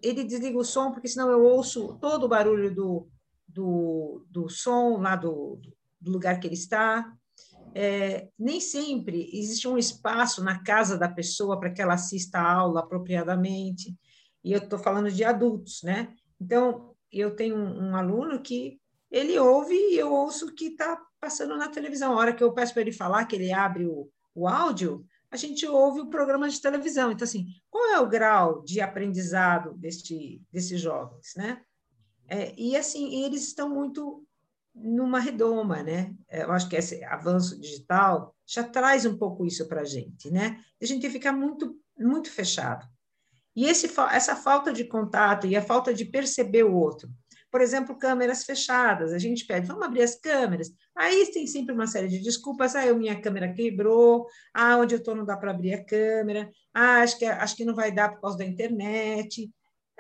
ele 0.02 0.24
desliga 0.24 0.58
o 0.58 0.64
som, 0.64 0.92
porque 0.92 1.08
senão 1.08 1.30
eu 1.30 1.42
ouço 1.42 1.98
todo 2.00 2.24
o 2.24 2.28
barulho 2.28 2.74
do, 2.74 3.08
do, 3.46 4.26
do 4.28 4.48
som 4.48 4.98
lá 4.98 5.16
do, 5.16 5.60
do 6.00 6.12
lugar 6.12 6.38
que 6.38 6.46
ele 6.46 6.54
está. 6.54 7.10
É, 7.74 8.28
nem 8.38 8.60
sempre 8.60 9.30
existe 9.32 9.68
um 9.68 9.78
espaço 9.78 10.42
na 10.42 10.62
casa 10.62 10.98
da 10.98 11.08
pessoa 11.08 11.58
para 11.58 11.70
que 11.70 11.80
ela 11.80 11.94
assista 11.94 12.38
a 12.38 12.52
aula 12.52 12.80
apropriadamente. 12.80 13.96
E 14.44 14.52
eu 14.52 14.58
estou 14.58 14.78
falando 14.78 15.10
de 15.10 15.24
adultos, 15.24 15.82
né? 15.82 16.14
Então, 16.40 16.94
eu 17.10 17.34
tenho 17.34 17.56
um, 17.56 17.90
um 17.90 17.96
aluno 17.96 18.40
que 18.40 18.78
ele 19.10 19.38
ouve 19.38 19.74
e 19.74 19.98
eu 19.98 20.12
ouço 20.12 20.46
o 20.46 20.54
que 20.54 20.66
está 20.66 21.00
passando 21.20 21.56
na 21.56 21.68
televisão. 21.68 22.12
A 22.12 22.16
hora 22.16 22.32
que 22.32 22.44
eu 22.44 22.52
peço 22.52 22.72
para 22.72 22.82
ele 22.82 22.92
falar, 22.92 23.24
que 23.24 23.36
ele 23.36 23.52
abre 23.52 23.86
o, 23.86 24.08
o 24.34 24.46
áudio, 24.46 25.04
a 25.30 25.36
gente 25.36 25.66
ouve 25.66 26.00
o 26.00 26.08
programa 26.08 26.48
de 26.48 26.60
televisão. 26.60 27.12
Então, 27.12 27.24
assim, 27.24 27.46
qual 27.70 27.86
é 27.92 28.00
o 28.00 28.08
grau 28.08 28.62
de 28.62 28.80
aprendizado 28.80 29.74
deste, 29.74 30.42
desses 30.50 30.80
jovens, 30.80 31.34
né? 31.36 31.62
É, 32.26 32.54
e, 32.56 32.76
assim, 32.76 33.24
eles 33.24 33.46
estão 33.46 33.68
muito 33.68 34.24
numa 34.74 35.18
redoma, 35.18 35.82
né? 35.82 36.14
É, 36.28 36.44
eu 36.44 36.52
acho 36.52 36.68
que 36.68 36.76
esse 36.76 37.02
avanço 37.04 37.58
digital 37.60 38.34
já 38.46 38.62
traz 38.62 39.04
um 39.04 39.16
pouco 39.16 39.44
isso 39.44 39.66
para 39.66 39.82
a 39.82 39.84
gente, 39.84 40.30
né? 40.30 40.62
A 40.80 40.86
gente 40.86 41.08
fica 41.10 41.32
muito, 41.32 41.78
muito 41.98 42.30
fechado. 42.30 42.86
E 43.56 43.64
esse, 43.66 43.90
essa 44.12 44.36
falta 44.36 44.72
de 44.72 44.84
contato 44.84 45.46
e 45.46 45.56
a 45.56 45.62
falta 45.62 45.92
de 45.92 46.04
perceber 46.04 46.62
o 46.62 46.74
outro, 46.74 47.10
por 47.50 47.60
exemplo, 47.60 47.98
câmeras 47.98 48.44
fechadas. 48.44 49.12
A 49.12 49.18
gente 49.18 49.46
pede, 49.46 49.66
vamos 49.66 49.84
abrir 49.84 50.02
as 50.02 50.14
câmeras. 50.14 50.70
Aí 50.94 51.30
tem 51.32 51.46
sempre 51.46 51.74
uma 51.74 51.86
série 51.86 52.08
de 52.08 52.20
desculpas. 52.20 52.74
Ah, 52.74 52.92
minha 52.94 53.20
câmera 53.20 53.52
quebrou. 53.52 54.26
Ah, 54.52 54.76
onde 54.76 54.94
eu 54.94 54.98
estou 54.98 55.14
não 55.14 55.24
dá 55.24 55.36
para 55.36 55.50
abrir 55.50 55.74
a 55.74 55.84
câmera. 55.84 56.50
Ah, 56.74 57.00
acho 57.00 57.18
que, 57.18 57.24
acho 57.24 57.56
que 57.56 57.64
não 57.64 57.74
vai 57.74 57.90
dar 57.92 58.10
por 58.10 58.20
causa 58.20 58.38
da 58.38 58.44
internet. 58.44 59.50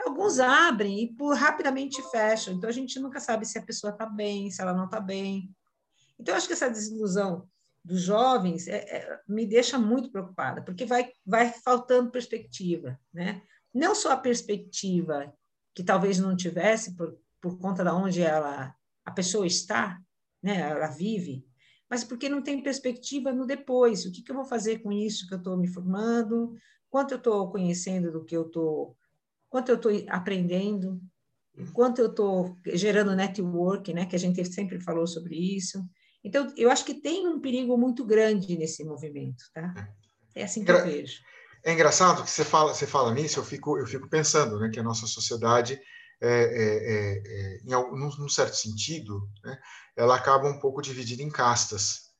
Alguns 0.00 0.38
abrem 0.38 1.04
e 1.04 1.14
por, 1.14 1.34
rapidamente 1.34 2.02
fecham. 2.10 2.54
Então, 2.54 2.68
a 2.68 2.72
gente 2.72 3.00
nunca 3.00 3.18
sabe 3.18 3.46
se 3.46 3.58
a 3.58 3.62
pessoa 3.62 3.92
está 3.92 4.06
bem, 4.06 4.50
se 4.50 4.60
ela 4.60 4.72
não 4.72 4.84
está 4.84 5.00
bem. 5.00 5.50
Então, 6.18 6.34
acho 6.34 6.46
que 6.46 6.52
essa 6.52 6.70
desilusão 6.70 7.48
dos 7.84 8.02
jovens 8.02 8.68
é, 8.68 8.76
é, 8.76 9.20
me 9.26 9.46
deixa 9.46 9.78
muito 9.78 10.10
preocupada, 10.10 10.62
porque 10.62 10.84
vai, 10.84 11.10
vai 11.24 11.52
faltando 11.64 12.10
perspectiva. 12.10 12.98
Né? 13.12 13.42
Não 13.74 13.94
só 13.94 14.12
a 14.12 14.16
perspectiva 14.16 15.32
que 15.74 15.82
talvez 15.82 16.18
não 16.18 16.36
tivesse 16.36 16.94
por, 16.94 17.16
por 17.50 17.58
conta 17.58 17.84
da 17.84 17.94
onde 17.94 18.22
ela, 18.22 18.74
a 19.04 19.10
pessoa 19.10 19.46
está, 19.46 19.98
né? 20.42 20.60
ela 20.60 20.88
vive, 20.88 21.44
mas 21.90 22.04
porque 22.04 22.28
não 22.28 22.42
tem 22.42 22.62
perspectiva 22.62 23.32
no 23.32 23.46
depois. 23.46 24.04
O 24.04 24.12
que, 24.12 24.22
que 24.22 24.30
eu 24.30 24.36
vou 24.36 24.44
fazer 24.44 24.80
com 24.80 24.92
isso 24.92 25.26
que 25.26 25.34
eu 25.34 25.38
estou 25.38 25.56
me 25.56 25.66
formando? 25.66 26.54
quanto 26.90 27.12
eu 27.12 27.18
estou 27.18 27.50
conhecendo 27.50 28.10
do 28.10 28.24
que 28.24 28.36
eu 28.36 28.46
estou, 28.46 28.96
quanto 29.48 29.70
eu 29.70 29.76
estou 29.76 29.92
aprendendo, 30.08 31.00
quanto 31.72 32.00
eu 32.00 32.06
estou 32.06 32.56
gerando 32.66 33.16
network, 33.16 33.92
né? 33.92 34.06
Que 34.06 34.16
a 34.16 34.18
gente 34.18 34.44
sempre 34.52 34.80
falou 34.80 35.06
sobre 35.06 35.36
isso. 35.36 35.84
Então, 36.22 36.52
eu 36.56 36.70
acho 36.70 36.84
que 36.84 36.94
tem 36.94 37.26
um 37.26 37.40
perigo 37.40 37.76
muito 37.76 38.04
grande 38.04 38.56
nesse 38.56 38.84
movimento, 38.84 39.44
tá? 39.52 39.74
É 40.34 40.44
assim 40.44 40.64
que 40.64 40.70
eu 40.70 40.84
vejo. 40.84 41.20
É 41.64 41.72
engraçado 41.72 42.22
que 42.22 42.30
você 42.30 42.44
fala, 42.44 42.72
você 42.72 42.86
fala 42.86 43.12
nisso, 43.12 43.40
eu 43.40 43.44
fico, 43.44 43.78
eu 43.78 43.86
fico 43.86 44.08
pensando, 44.08 44.58
né, 44.58 44.70
que 44.72 44.78
a 44.78 44.82
nossa 44.82 45.06
sociedade, 45.06 45.80
é, 46.20 46.28
é, 46.28 46.92
é, 46.92 47.22
é 47.26 47.60
em 47.64 47.72
algum, 47.72 47.96
num 47.96 48.28
certo 48.28 48.54
sentido, 48.54 49.28
né, 49.44 49.58
ela 49.96 50.16
acaba 50.16 50.48
um 50.48 50.58
pouco 50.58 50.82
dividida 50.82 51.22
em 51.22 51.30
castas, 51.30 52.10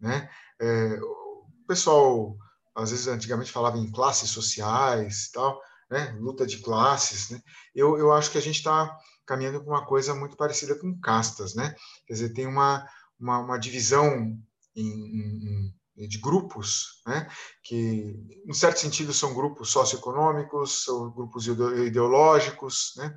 né? 0.00 0.28
É, 0.60 1.00
o 1.00 1.46
pessoal, 1.66 2.36
às 2.74 2.90
vezes, 2.90 3.06
antigamente 3.06 3.52
falava 3.52 3.78
em 3.78 3.90
classes 3.90 4.30
sociais, 4.30 5.30
tal, 5.32 5.60
né, 5.90 6.16
luta 6.20 6.46
de 6.46 6.58
classes, 6.58 7.30
né? 7.30 7.40
Eu, 7.74 7.98
eu 7.98 8.12
acho 8.12 8.30
que 8.30 8.38
a 8.38 8.42
gente 8.42 8.56
está 8.56 8.96
caminhando 9.26 9.62
para 9.62 9.72
uma 9.72 9.86
coisa 9.86 10.14
muito 10.14 10.36
parecida 10.36 10.78
com 10.78 10.98
castas, 11.00 11.54
né? 11.54 11.74
Quer 12.06 12.14
dizer, 12.14 12.32
tem 12.32 12.46
uma 12.46 12.86
uma, 13.22 13.38
uma 13.38 13.58
divisão 13.58 14.36
em, 14.74 14.88
em, 14.88 15.74
de 15.96 16.18
grupos, 16.18 17.02
né, 17.06 17.28
que, 17.62 18.16
em 18.46 18.52
certo 18.54 18.80
sentido, 18.80 19.12
são 19.12 19.34
grupos 19.34 19.70
socioeconômicos, 19.70 20.84
são 20.84 21.10
grupos 21.10 21.46
ideológicos. 21.46 22.94
Né? 22.96 23.14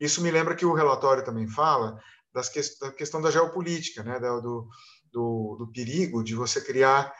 Isso 0.00 0.20
me 0.20 0.30
lembra 0.30 0.54
que 0.54 0.66
o 0.66 0.74
relatório 0.74 1.24
também 1.24 1.48
fala 1.48 1.98
das 2.34 2.48
que, 2.48 2.60
da 2.80 2.92
questão 2.92 3.20
da 3.20 3.30
geopolítica, 3.30 4.02
né, 4.02 4.18
do, 4.18 4.68
do, 5.12 5.56
do 5.58 5.70
perigo 5.72 6.22
de 6.22 6.34
você 6.34 6.60
criar 6.60 7.12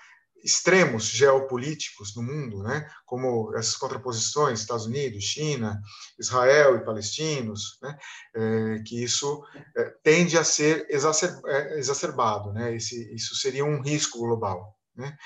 extremos 0.44 1.04
geopolíticos 1.04 2.14
no 2.14 2.22
mundo, 2.22 2.62
né, 2.62 2.88
como 3.04 3.52
essas 3.56 3.76
contraposições 3.76 4.60
Estados 4.60 4.86
Unidos, 4.86 5.24
China, 5.24 5.80
Israel 6.18 6.76
e 6.76 6.84
palestinos, 6.84 7.78
né, 7.82 7.98
é, 8.34 8.82
que 8.84 9.02
isso 9.02 9.42
é, 9.76 9.84
tende 10.02 10.38
a 10.38 10.44
ser 10.44 10.86
é, 10.88 11.78
exacerbado, 11.78 12.52
né, 12.52 12.76
esse, 12.76 13.12
isso 13.14 13.34
seria 13.34 13.64
um 13.64 13.80
risco 13.80 14.18
global. 14.18 14.75
Né. 14.96 15.16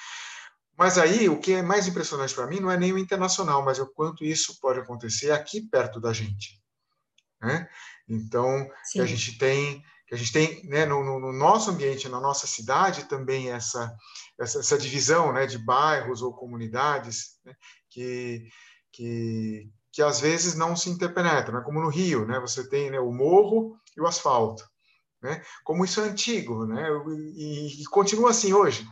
Mas 0.77 0.97
aí 0.99 1.29
o 1.29 1.39
que 1.39 1.53
é 1.53 1.63
mais 1.63 1.87
impressionante 1.87 2.35
para 2.35 2.47
mim 2.47 2.59
não 2.59 2.71
é 2.71 2.77
nem 2.77 2.93
o 2.93 2.99
internacional, 2.99 3.65
mas 3.65 3.79
o 3.79 3.87
quanto 3.87 4.25
isso 4.25 4.59
pode 4.61 4.81
acontecer 4.81 5.31
aqui 5.31 5.61
perto 5.61 6.01
da 6.01 6.13
gente. 6.13 6.61
Né? 7.41 7.69
Então, 8.09 8.69
a 8.99 9.07
gente 9.07 9.39
tem 9.39 9.83
que 10.11 10.15
a 10.15 10.19
gente 10.19 10.33
tem 10.33 10.67
né, 10.69 10.85
no, 10.85 11.05
no, 11.05 11.33
nosso 11.33 11.71
ambiente, 11.71 12.09
na 12.09 12.19
nossa 12.19 12.45
cidade, 12.45 13.05
também 13.05 13.53
essa, 13.53 13.95
essa, 14.41 14.59
essa 14.59 14.77
divisão 14.77 15.33
né, 15.33 15.47
de 15.47 15.57
bairros 15.57 16.21
ou 16.21 16.35
comunidades 16.35 17.39
né, 17.45 17.55
que, 17.89 18.49
que, 18.91 19.71
que 19.93 20.03
às 20.03 20.19
vezes 20.19 20.57
não 20.57 20.75
se 20.75 20.91
interpenetram, 20.91 21.55
né? 21.55 21.65
como 21.65 21.81
no 21.81 21.89
Rio, 21.89 22.27
né, 22.27 22.41
você 22.41 22.69
tem 22.69 22.91
né, 22.91 22.99
o 22.99 23.13
morro 23.13 23.79
e 23.97 24.01
o 24.01 24.07
asfalto. 24.07 24.65
Né? 25.23 25.45
Como 25.63 25.85
isso 25.85 26.01
é 26.01 26.09
antigo, 26.09 26.67
né? 26.67 26.89
e, 27.37 27.81
e 27.81 27.85
continua 27.85 28.31
assim 28.31 28.53
hoje. 28.53 28.85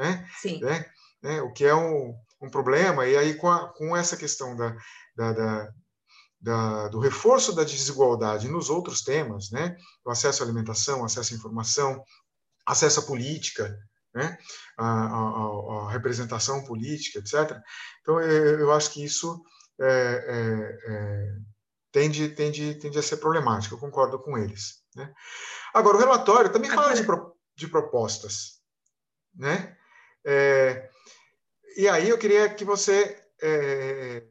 Né? 0.00 0.26
Sim. 0.40 0.60
Né? 0.60 0.86
né? 1.22 1.42
O 1.42 1.52
que 1.52 1.64
é 1.64 1.74
um, 1.74 2.14
um 2.40 2.50
problema, 2.50 3.06
e 3.06 3.16
aí 3.16 3.34
com, 3.34 3.50
a, 3.50 3.68
com 3.74 3.94
essa 3.94 4.16
questão 4.16 4.56
da, 4.56 4.74
da, 5.14 5.32
da 5.32 5.74
da, 6.40 6.88
do 6.88 6.98
reforço 6.98 7.54
da 7.54 7.64
desigualdade 7.64 8.48
nos 8.48 8.70
outros 8.70 9.02
temas, 9.02 9.50
né? 9.50 9.76
o 10.02 10.10
acesso 10.10 10.42
à 10.42 10.46
alimentação, 10.46 11.04
acesso 11.04 11.34
à 11.34 11.36
informação, 11.36 12.02
acesso 12.66 13.00
à 13.00 13.02
política, 13.02 13.78
né? 14.14 14.38
a, 14.78 14.86
a, 14.86 15.86
a 15.86 15.90
representação 15.90 16.64
política, 16.64 17.18
etc. 17.18 17.60
Então, 18.00 18.20
eu, 18.20 18.60
eu 18.60 18.72
acho 18.72 18.90
que 18.90 19.04
isso 19.04 19.44
é, 19.78 19.86
é, 19.86 20.92
é, 20.92 21.36
tende, 21.92 22.30
tende, 22.30 22.74
tende 22.76 22.98
a 22.98 23.02
ser 23.02 23.18
problemático, 23.18 23.74
eu 23.74 23.78
concordo 23.78 24.18
com 24.18 24.38
eles. 24.38 24.82
Né? 24.96 25.12
Agora, 25.74 25.98
o 25.98 26.00
relatório 26.00 26.50
também 26.50 26.70
fala 26.70 26.94
de, 26.94 27.04
pro, 27.04 27.36
de 27.54 27.68
propostas. 27.68 28.60
Né? 29.34 29.76
É, 30.24 30.90
e 31.76 31.88
aí 31.88 32.08
eu 32.08 32.18
queria 32.18 32.48
que 32.52 32.64
você 32.64 33.22
é, 33.42 34.22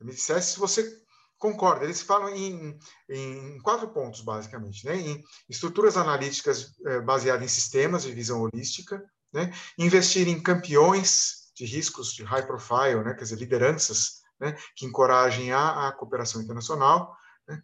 me 0.00 0.12
dissesse 0.12 0.52
se 0.52 0.58
você 0.58 1.04
concorda. 1.38 1.84
Eles 1.84 2.02
falam 2.02 2.28
em, 2.30 2.78
em 3.08 3.58
quatro 3.60 3.88
pontos, 3.88 4.20
basicamente. 4.20 4.86
Né? 4.86 4.96
Em 4.96 5.24
estruturas 5.48 5.96
analíticas 5.96 6.72
é, 6.86 7.00
baseadas 7.00 7.44
em 7.44 7.48
sistemas 7.48 8.02
de 8.02 8.12
visão 8.12 8.40
holística, 8.40 9.02
né? 9.32 9.52
investir 9.78 10.28
em 10.28 10.40
campeões 10.40 11.52
de 11.54 11.64
riscos 11.64 12.12
de 12.12 12.24
high 12.24 12.46
profile, 12.46 13.02
né? 13.04 13.14
quer 13.14 13.24
dizer, 13.24 13.36
lideranças 13.36 14.22
né? 14.40 14.56
que 14.74 14.86
encorajem 14.86 15.52
a, 15.52 15.88
a 15.88 15.92
cooperação 15.92 16.42
internacional, 16.42 17.16
né? 17.46 17.62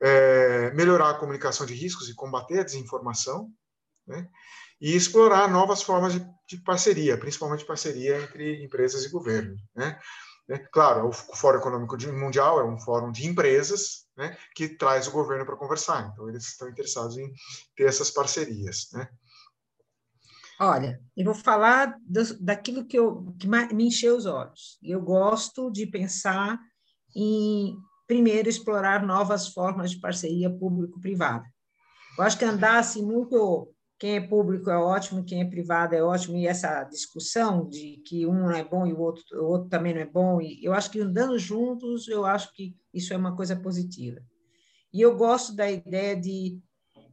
é, 0.00 0.70
melhorar 0.72 1.10
a 1.10 1.18
comunicação 1.18 1.66
de 1.66 1.74
riscos 1.74 2.08
e 2.08 2.14
combater 2.14 2.60
a 2.60 2.64
desinformação, 2.64 3.52
né? 4.06 4.26
E 4.80 4.96
explorar 4.96 5.50
novas 5.50 5.82
formas 5.82 6.14
de, 6.14 6.26
de 6.48 6.56
parceria, 6.62 7.18
principalmente 7.18 7.66
parceria 7.66 8.22
entre 8.22 8.64
empresas 8.64 9.04
e 9.04 9.10
governo. 9.10 9.56
Né? 9.74 9.98
Né? 10.50 10.58
Claro, 10.72 11.08
o 11.08 11.12
Fórum 11.12 11.58
Econômico 11.58 11.96
Mundial 12.12 12.58
é 12.58 12.64
um 12.64 12.76
fórum 12.80 13.12
de 13.12 13.24
empresas 13.24 14.06
né, 14.16 14.36
que 14.52 14.68
traz 14.68 15.06
o 15.06 15.12
governo 15.12 15.46
para 15.46 15.56
conversar, 15.56 16.10
então 16.12 16.28
eles 16.28 16.44
estão 16.44 16.68
interessados 16.68 17.16
em 17.16 17.32
ter 17.76 17.84
essas 17.84 18.10
parcerias. 18.10 18.88
Né? 18.92 19.08
Olha, 20.58 21.00
eu 21.16 21.24
vou 21.24 21.34
falar 21.34 21.96
do, 22.04 22.42
daquilo 22.42 22.84
que, 22.84 22.98
eu, 22.98 23.32
que 23.38 23.46
me 23.46 23.86
encheu 23.86 24.16
os 24.16 24.26
olhos. 24.26 24.76
Eu 24.82 25.00
gosto 25.00 25.70
de 25.70 25.86
pensar 25.86 26.58
em, 27.14 27.76
primeiro, 28.08 28.48
explorar 28.48 29.06
novas 29.06 29.46
formas 29.46 29.92
de 29.92 30.00
parceria 30.00 30.50
público-privada. 30.50 31.44
Eu 32.18 32.24
acho 32.24 32.36
que 32.36 32.44
andar 32.44 32.80
assim, 32.80 33.06
muito 33.06 33.72
quem 34.00 34.16
é 34.16 34.20
público 34.20 34.70
é 34.70 34.78
ótimo, 34.78 35.22
quem 35.22 35.42
é 35.42 35.44
privado 35.44 35.94
é 35.94 36.02
ótimo, 36.02 36.38
e 36.38 36.46
essa 36.46 36.82
discussão 36.84 37.68
de 37.68 38.02
que 38.06 38.26
um 38.26 38.32
não 38.32 38.50
é 38.50 38.64
bom 38.64 38.86
e 38.86 38.94
o 38.94 38.98
outro, 38.98 39.22
o 39.34 39.44
outro 39.44 39.68
também 39.68 39.92
não 39.92 40.00
é 40.00 40.06
bom, 40.06 40.40
e 40.40 40.64
eu 40.64 40.72
acho 40.72 40.90
que 40.90 41.00
andando 41.00 41.38
juntos, 41.38 42.08
eu 42.08 42.24
acho 42.24 42.50
que 42.54 42.74
isso 42.94 43.12
é 43.12 43.16
uma 43.18 43.36
coisa 43.36 43.54
positiva. 43.54 44.18
E 44.90 45.02
eu 45.02 45.14
gosto 45.18 45.54
da 45.54 45.70
ideia 45.70 46.16
de, 46.16 46.58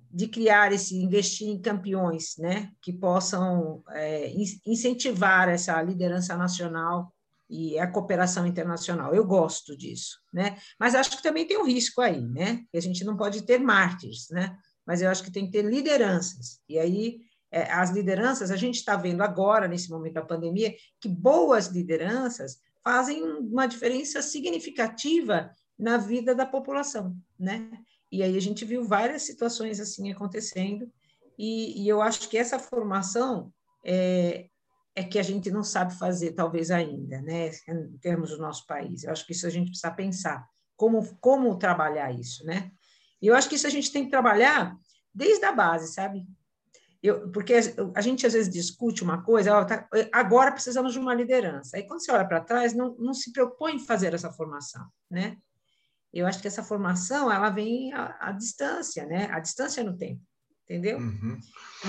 de 0.10 0.27
criar 0.29 0.72
esse, 0.72 0.96
investir 0.96 1.50
em 1.50 1.62
campeões, 1.62 2.38
né, 2.38 2.72
que 2.82 2.94
possam 2.94 3.84
é, 3.89 4.34
incentivar 4.65 5.50
essa 5.50 5.82
liderança 5.82 6.38
nacional 6.38 7.13
e 7.50 7.77
a 7.77 7.91
cooperação 7.91 8.48
internacional. 8.48 9.13
Eu 9.13 9.25
gosto 9.25 9.75
disso, 9.77 10.20
né? 10.34 10.58
Mas 10.77 10.96
acho 10.96 11.15
que 11.15 11.24
também 11.24 11.48
tem 11.48 11.58
um 11.58 11.65
risco 11.65 12.01
aí, 12.01 12.22
né? 12.22 12.62
Que 12.70 12.77
a 12.77 12.82
gente 12.82 13.06
não 13.06 13.15
pode 13.15 13.44
ter 13.44 13.58
mártires, 13.58 14.27
né? 14.29 14.58
Mas 14.88 15.01
eu 15.01 15.10
acho 15.10 15.22
que 15.22 15.32
tem 15.32 15.46
que 15.46 15.51
ter 15.51 15.65
lideranças. 15.65 16.62
E 16.70 16.79
aí, 16.79 17.20
é, 17.51 17.70
as 17.72 17.91
lideranças, 17.91 18.50
a 18.50 18.56
gente 18.56 18.75
está 18.75 18.96
vendo 18.96 19.22
agora, 19.22 19.67
nesse 19.67 19.89
momento 19.89 20.13
da 20.13 20.22
pandemia, 20.22 20.74
que 21.01 21.10
boas 21.10 21.67
lideranças 21.67 22.62
fazem 22.82 23.22
uma 23.22 23.67
diferença 23.67 24.22
significativa 24.22 25.51
na 25.77 25.98
vida 25.98 26.34
da 26.34 26.46
população, 26.46 27.15
né? 27.38 27.70
E 28.10 28.24
aí 28.24 28.38
a 28.38 28.41
gente 28.41 28.63
viu 28.63 28.86
várias 28.86 29.24
situações 29.24 29.82
assim 29.82 30.10
acontecendo, 30.10 30.89
e, 31.38 31.84
e 31.84 31.89
eu 31.89 32.01
acho 32.01 32.29
que 32.29 32.38
essa 32.38 32.58
formação 32.58 33.51
é, 33.86 34.48
é 34.96 35.03
que 35.03 35.20
a 35.20 35.24
gente 35.24 35.51
não 35.51 35.63
sabe 35.63 35.98
fazer, 36.00 36.32
talvez 36.32 36.72
ainda, 36.72 37.22
né? 37.22 37.51
Em 37.67 37.98
termos 37.98 38.29
do 38.29 38.38
nosso 38.38 38.65
país. 38.65 39.03
Eu 39.03 39.12
acho 39.12 39.25
que 39.25 39.34
isso 39.34 39.46
a 39.46 39.50
gente 39.50 39.70
precisa 39.70 39.91
pensar. 39.91 40.48
Como, 40.75 41.06
como 41.20 41.58
trabalhar 41.58 42.12
isso, 42.17 42.46
né? 42.46 42.72
E 43.21 43.27
eu 43.27 43.36
acho 43.36 43.50
que 43.50 43.55
isso 43.55 43.67
a 43.67 43.71
gente 43.71 43.91
tem 43.91 44.05
que 44.05 44.12
trabalhar 44.12 44.75
desde 45.13 45.43
a 45.45 45.51
base, 45.51 45.93
sabe? 45.93 46.25
Eu, 47.01 47.29
porque 47.29 47.53
a 47.95 48.01
gente 48.01 48.25
às 48.25 48.33
vezes 48.33 48.51
discute 48.51 49.03
uma 49.03 49.24
coisa, 49.24 49.55
ó, 49.55 49.63
tá, 49.63 49.88
agora 50.12 50.51
precisamos 50.51 50.93
de 50.93 51.00
uma 51.00 51.13
liderança. 51.13 51.77
Aí 51.77 51.83
quando 51.83 52.03
você 52.03 52.12
olha 52.12 52.27
para 52.27 52.41
trás, 52.41 52.74
não, 52.74 52.95
não 52.97 53.13
se 53.13 53.31
propõe 53.31 53.75
em 53.75 53.86
fazer 53.86 54.13
essa 54.13 54.31
formação, 54.31 54.86
né? 55.09 55.38
Eu 56.13 56.25
acho 56.25 56.41
que 56.41 56.47
essa 56.47 56.63
formação 56.63 57.31
ela 57.31 57.50
vem 57.50 57.93
à, 57.93 58.31
distância, 58.31 59.05
né? 59.05 59.29
A 59.31 59.39
distância 59.39 59.83
no 59.83 59.95
tempo, 59.95 60.21
entendeu? 60.63 60.97
Uhum. 60.97 61.39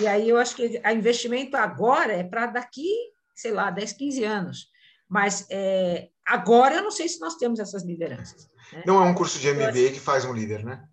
E 0.00 0.06
aí 0.06 0.28
eu 0.28 0.38
acho 0.38 0.54
que 0.54 0.80
o 0.84 0.90
investimento 0.90 1.56
agora 1.56 2.12
é 2.12 2.24
para 2.24 2.46
daqui, 2.46 2.92
sei 3.34 3.52
lá, 3.52 3.70
10, 3.70 3.92
15 3.92 4.24
anos. 4.24 4.70
Mas 5.08 5.46
é, 5.50 6.10
agora 6.26 6.76
eu 6.76 6.82
não 6.82 6.90
sei 6.90 7.08
se 7.08 7.18
nós 7.20 7.36
temos 7.36 7.58
essas 7.58 7.84
lideranças. 7.84 8.46
Né? 8.72 8.82
Não 8.86 9.02
é 9.02 9.06
um 9.06 9.14
curso 9.14 9.38
de 9.38 9.50
MBA 9.50 9.92
que 9.94 10.00
faz 10.00 10.24
um 10.24 10.34
líder, 10.34 10.64
né? 10.64 10.86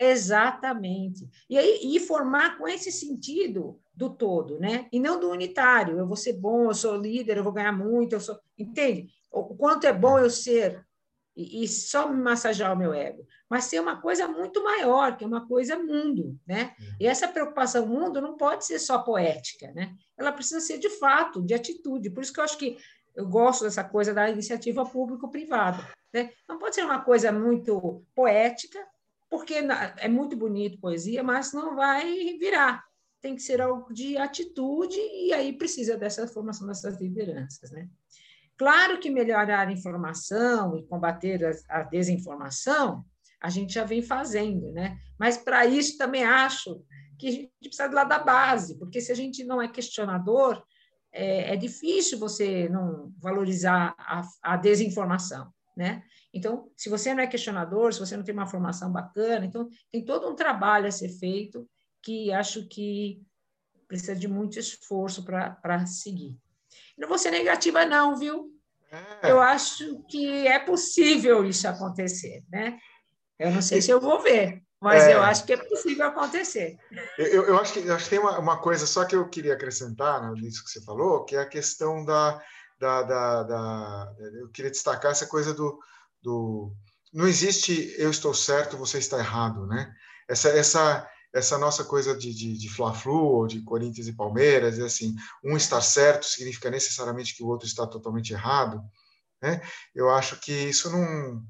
Exatamente. 0.00 1.28
E 1.48 1.58
aí 1.58 1.80
e 1.82 2.00
formar 2.00 2.56
com 2.56 2.66
esse 2.66 2.90
sentido 2.90 3.78
do 3.94 4.08
todo, 4.08 4.58
né? 4.58 4.88
E 4.90 4.98
não 4.98 5.20
do 5.20 5.28
unitário. 5.30 5.98
Eu 5.98 6.06
vou 6.06 6.16
ser 6.16 6.32
bom, 6.32 6.70
eu 6.70 6.74
sou 6.74 6.96
líder, 6.96 7.36
eu 7.36 7.44
vou 7.44 7.52
ganhar 7.52 7.72
muito, 7.72 8.14
eu 8.14 8.20
sou. 8.20 8.40
Entende? 8.56 9.10
O 9.30 9.54
quanto 9.54 9.86
é 9.86 9.92
bom 9.92 10.18
eu 10.18 10.30
ser 10.30 10.82
e, 11.36 11.62
e 11.62 11.68
só 11.68 12.08
me 12.08 12.20
massagear 12.20 12.72
o 12.72 12.78
meu 12.78 12.94
ego, 12.94 13.26
mas 13.48 13.64
ser 13.64 13.78
uma 13.78 14.00
coisa 14.00 14.26
muito 14.26 14.64
maior, 14.64 15.16
que 15.16 15.22
é 15.22 15.26
uma 15.26 15.46
coisa 15.46 15.78
mundo, 15.78 16.38
né? 16.46 16.74
E 16.98 17.06
essa 17.06 17.28
preocupação 17.28 17.86
mundo 17.86 18.22
não 18.22 18.38
pode 18.38 18.64
ser 18.64 18.78
só 18.78 19.00
poética, 19.00 19.70
né? 19.72 19.94
Ela 20.18 20.32
precisa 20.32 20.60
ser 20.60 20.78
de 20.78 20.88
fato, 20.88 21.42
de 21.42 21.52
atitude. 21.52 22.10
Por 22.10 22.22
isso 22.22 22.32
que 22.32 22.40
eu 22.40 22.44
acho 22.44 22.56
que 22.56 22.78
eu 23.14 23.28
gosto 23.28 23.64
dessa 23.64 23.84
coisa 23.84 24.14
da 24.14 24.30
iniciativa 24.30 24.84
público-privada. 24.84 25.86
Né? 26.12 26.32
Não 26.48 26.58
pode 26.58 26.74
ser 26.74 26.84
uma 26.84 27.00
coisa 27.02 27.30
muito 27.30 28.02
poética, 28.14 28.78
porque 29.30 29.54
é 29.98 30.08
muito 30.08 30.36
bonito 30.36 30.80
poesia, 30.80 31.22
mas 31.22 31.52
não 31.52 31.76
vai 31.76 32.36
virar. 32.36 32.84
Tem 33.22 33.36
que 33.36 33.42
ser 33.42 33.60
algo 33.60 33.94
de 33.94 34.16
atitude, 34.16 34.98
e 34.98 35.32
aí 35.32 35.52
precisa 35.52 35.96
dessa 35.96 36.26
formação 36.26 36.66
dessas 36.66 37.00
lideranças. 37.00 37.70
Né? 37.70 37.88
Claro 38.58 38.98
que 38.98 39.08
melhorar 39.08 39.68
a 39.68 39.72
informação 39.72 40.76
e 40.76 40.82
combater 40.82 41.62
a, 41.68 41.82
desinformação, 41.84 43.04
a 43.40 43.48
gente 43.48 43.72
já 43.74 43.84
vem 43.84 44.02
fazendo, 44.02 44.72
né? 44.72 44.98
mas 45.16 45.38
para 45.38 45.64
isso 45.64 45.96
também 45.96 46.24
acho 46.24 46.82
que 47.16 47.28
a 47.28 47.30
gente 47.30 47.52
precisa 47.62 47.88
do 47.88 47.94
lado 47.94 48.08
da 48.08 48.18
base, 48.18 48.78
porque 48.78 49.00
se 49.00 49.12
a 49.12 49.14
gente 49.14 49.44
não 49.44 49.62
é 49.62 49.68
questionador, 49.68 50.62
é, 51.12 51.52
é 51.52 51.56
difícil 51.56 52.18
você 52.18 52.68
não 52.68 53.12
valorizar 53.18 53.94
a, 53.96 54.22
a 54.42 54.56
desinformação. 54.56 55.52
Né? 55.76 56.02
Então, 56.32 56.70
se 56.76 56.88
você 56.88 57.12
não 57.12 57.22
é 57.22 57.26
questionador, 57.26 57.92
se 57.92 58.00
você 58.00 58.16
não 58.16 58.24
tem 58.24 58.34
uma 58.34 58.46
formação 58.46 58.92
bacana, 58.92 59.44
então 59.44 59.68
tem 59.90 60.04
todo 60.04 60.28
um 60.28 60.34
trabalho 60.34 60.86
a 60.86 60.92
ser 60.92 61.08
feito 61.08 61.68
que 62.02 62.32
acho 62.32 62.66
que 62.68 63.20
precisa 63.88 64.14
de 64.14 64.28
muito 64.28 64.58
esforço 64.58 65.24
para 65.24 65.86
seguir. 65.86 66.38
Não 66.96 67.08
vou 67.08 67.18
ser 67.18 67.32
negativa, 67.32 67.84
não, 67.84 68.16
viu? 68.16 68.54
É. 69.22 69.30
Eu 69.30 69.40
acho 69.40 70.02
que 70.08 70.46
é 70.46 70.58
possível 70.58 71.44
isso 71.44 71.66
acontecer, 71.66 72.44
né? 72.48 72.78
Eu 73.38 73.50
não 73.50 73.62
sei 73.62 73.80
se 73.80 73.90
eu 73.90 74.00
vou 74.00 74.20
ver, 74.20 74.62
mas 74.80 75.04
é. 75.04 75.14
eu 75.14 75.22
acho 75.22 75.44
que 75.44 75.52
é 75.52 75.56
possível 75.56 76.06
acontecer. 76.06 76.76
Eu, 77.18 77.46
eu, 77.46 77.58
acho, 77.58 77.72
que, 77.72 77.80
eu 77.80 77.94
acho 77.94 78.04
que 78.04 78.10
tem 78.10 78.18
uma, 78.18 78.38
uma, 78.38 78.60
coisa 78.60 78.86
só 78.86 79.04
que 79.04 79.16
eu 79.16 79.28
queria 79.28 79.54
acrescentar 79.54 80.22
né, 80.22 80.40
nisso 80.40 80.64
que 80.64 80.70
você 80.70 80.82
falou, 80.82 81.24
que 81.24 81.34
é 81.34 81.40
a 81.40 81.48
questão 81.48 82.04
da, 82.04 82.42
da, 82.78 83.02
da, 83.02 83.42
da 83.44 84.14
Eu 84.40 84.48
queria 84.50 84.70
destacar 84.70 85.12
essa 85.12 85.26
coisa 85.26 85.54
do, 85.54 85.78
do. 86.22 86.72
Não 87.12 87.26
existe 87.26 87.94
eu 87.98 88.10
estou 88.10 88.32
certo, 88.32 88.76
você 88.76 88.98
está 88.98 89.18
errado, 89.18 89.66
né? 89.66 89.92
Essa, 90.28 90.48
essa, 90.50 91.10
essa 91.34 91.58
nossa 91.58 91.84
coisa 91.84 92.16
de, 92.16 92.32
de, 92.32 92.56
de 92.56 92.68
Fla-Flu 92.68 93.14
ou 93.14 93.46
de 93.46 93.62
Corinthians 93.62 94.06
e 94.06 94.16
Palmeiras, 94.16 94.78
é 94.78 94.84
assim, 94.84 95.14
um 95.44 95.56
estar 95.56 95.80
certo 95.80 96.24
significa 96.24 96.70
necessariamente 96.70 97.36
que 97.36 97.42
o 97.42 97.48
outro 97.48 97.66
está 97.66 97.86
totalmente 97.86 98.32
errado, 98.32 98.80
né? 99.42 99.60
Eu 99.94 100.10
acho 100.10 100.40
que 100.40 100.52
isso 100.52 100.90
não 100.90 101.42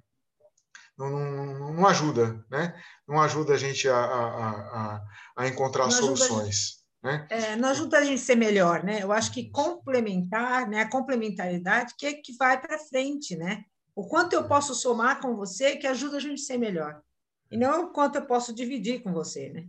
não, 0.97 1.11
não, 1.11 1.73
não 1.75 1.87
ajuda, 1.87 2.45
né? 2.50 2.75
Não 3.09 3.21
ajuda 3.21 3.55
a 3.55 3.57
gente 3.57 3.89
a, 3.89 3.97
a, 3.97 4.50
a, 4.50 5.05
a 5.37 5.49
encontrar 5.49 5.85
não 5.85 5.91
soluções. 5.91 6.81
Né? 7.03 7.27
É, 7.31 7.57
não 7.57 7.71
ajuda 7.71 7.99
a 7.99 8.05
gente 8.05 8.21
ser 8.21 8.35
melhor, 8.35 8.85
né? 8.85 9.03
Eu 9.03 9.11
acho 9.11 9.33
que 9.33 9.50
complementar, 9.50 10.69
né? 10.69 10.83
A 10.83 10.91
complementaridade 10.91 11.95
que 11.97 12.07
é 12.07 12.12
que 12.12 12.37
vai 12.37 12.61
para 12.61 12.79
frente, 12.79 13.35
né? 13.37 13.65
O 14.00 14.09
quanto 14.09 14.33
eu 14.33 14.49
posso 14.49 14.75
somar 14.75 15.21
com 15.21 15.37
você 15.37 15.76
que 15.76 15.87
ajuda 15.87 16.16
a 16.16 16.21
gente 16.21 16.40
a 16.40 16.47
ser 16.47 16.57
melhor. 16.57 17.02
E 17.50 17.57
não 17.59 17.85
o 17.85 17.92
quanto 17.92 18.16
eu 18.16 18.25
posso 18.25 18.54
dividir 18.54 19.02
com 19.02 19.12
você, 19.12 19.50
né? 19.50 19.69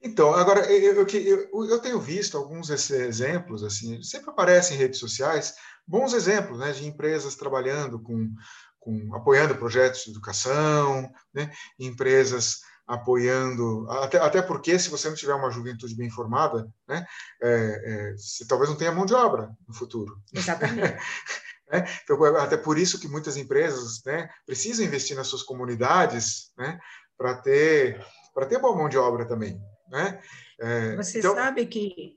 Então, 0.00 0.32
agora, 0.32 0.60
eu, 0.72 1.04
eu, 1.04 1.64
eu 1.64 1.78
tenho 1.80 1.98
visto 1.98 2.36
alguns 2.38 2.70
exemplos, 2.70 3.64
assim, 3.64 4.00
sempre 4.00 4.30
aparecem 4.30 4.76
em 4.76 4.78
redes 4.78 5.00
sociais, 5.00 5.56
bons 5.84 6.12
exemplos, 6.12 6.60
né, 6.60 6.70
de 6.70 6.86
empresas 6.86 7.34
trabalhando 7.34 8.00
com 8.00 8.32
com, 8.78 9.12
apoiando 9.16 9.56
projetos 9.56 10.04
de 10.04 10.10
educação, 10.10 11.10
né? 11.34 11.50
empresas 11.76 12.60
apoiando, 12.86 13.90
até, 13.90 14.18
até 14.18 14.40
porque 14.40 14.78
se 14.78 14.88
você 14.88 15.08
não 15.08 15.16
tiver 15.16 15.34
uma 15.34 15.50
juventude 15.50 15.96
bem 15.96 16.08
formada, 16.08 16.72
né, 16.86 17.04
é, 17.42 17.50
é, 17.84 18.12
você 18.12 18.46
talvez 18.46 18.70
não 18.70 18.76
tenha 18.76 18.92
mão 18.92 19.04
de 19.04 19.12
obra 19.12 19.50
no 19.66 19.74
futuro. 19.74 20.22
Exatamente. 20.32 20.96
É, 21.70 21.84
então, 22.04 22.22
até 22.36 22.56
por 22.56 22.78
isso 22.78 23.00
que 23.00 23.08
muitas 23.08 23.36
empresas 23.36 24.02
né, 24.04 24.28
precisam 24.44 24.84
investir 24.84 25.16
nas 25.16 25.26
suas 25.26 25.42
comunidades 25.42 26.52
né, 26.56 26.78
para 27.16 27.34
ter 27.40 28.04
para 28.32 28.46
ter 28.46 28.60
boa 28.60 28.76
mão 28.76 28.88
de 28.88 28.98
obra 28.98 29.26
também. 29.26 29.58
Né? 29.88 30.20
É, 30.60 30.96
você 30.96 31.18
então... 31.18 31.34
sabe 31.34 31.66
que 31.66 32.16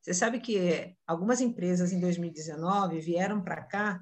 você 0.00 0.14
sabe 0.14 0.40
que 0.40 0.96
algumas 1.06 1.40
empresas 1.40 1.92
em 1.92 2.00
2019 2.00 3.00
vieram 3.00 3.42
para 3.42 3.62
cá 3.62 4.00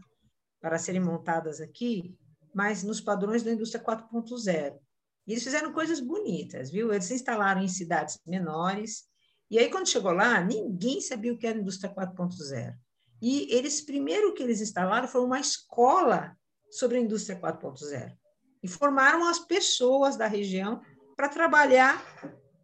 para 0.60 0.78
serem 0.78 1.00
montadas 1.00 1.60
aqui, 1.60 2.16
mas 2.54 2.84
nos 2.84 3.00
padrões 3.00 3.42
da 3.42 3.50
indústria 3.50 3.82
4.0. 3.82 4.78
E 5.26 5.32
eles 5.32 5.42
fizeram 5.42 5.72
coisas 5.72 6.00
bonitas, 6.00 6.70
viu? 6.70 6.92
Eles 6.92 7.06
se 7.06 7.14
instalaram 7.14 7.60
em 7.60 7.68
cidades 7.68 8.18
menores, 8.24 9.08
e 9.50 9.58
aí, 9.58 9.70
quando 9.70 9.88
chegou 9.88 10.12
lá, 10.12 10.40
ninguém 10.42 11.00
sabia 11.00 11.32
o 11.32 11.38
que 11.38 11.46
era 11.46 11.58
indústria 11.58 11.92
4.0. 11.92 12.74
E 13.20 13.54
eles, 13.54 13.80
primeiro 13.80 14.32
que 14.34 14.42
eles 14.42 14.60
instalaram 14.60 15.08
foi 15.08 15.22
uma 15.22 15.40
escola 15.40 16.36
sobre 16.70 16.98
a 16.98 17.00
indústria 17.00 17.38
4.0. 17.38 18.16
E 18.62 18.68
formaram 18.68 19.26
as 19.26 19.38
pessoas 19.38 20.16
da 20.16 20.26
região 20.26 20.80
para 21.16 21.28
trabalhar 21.28 22.02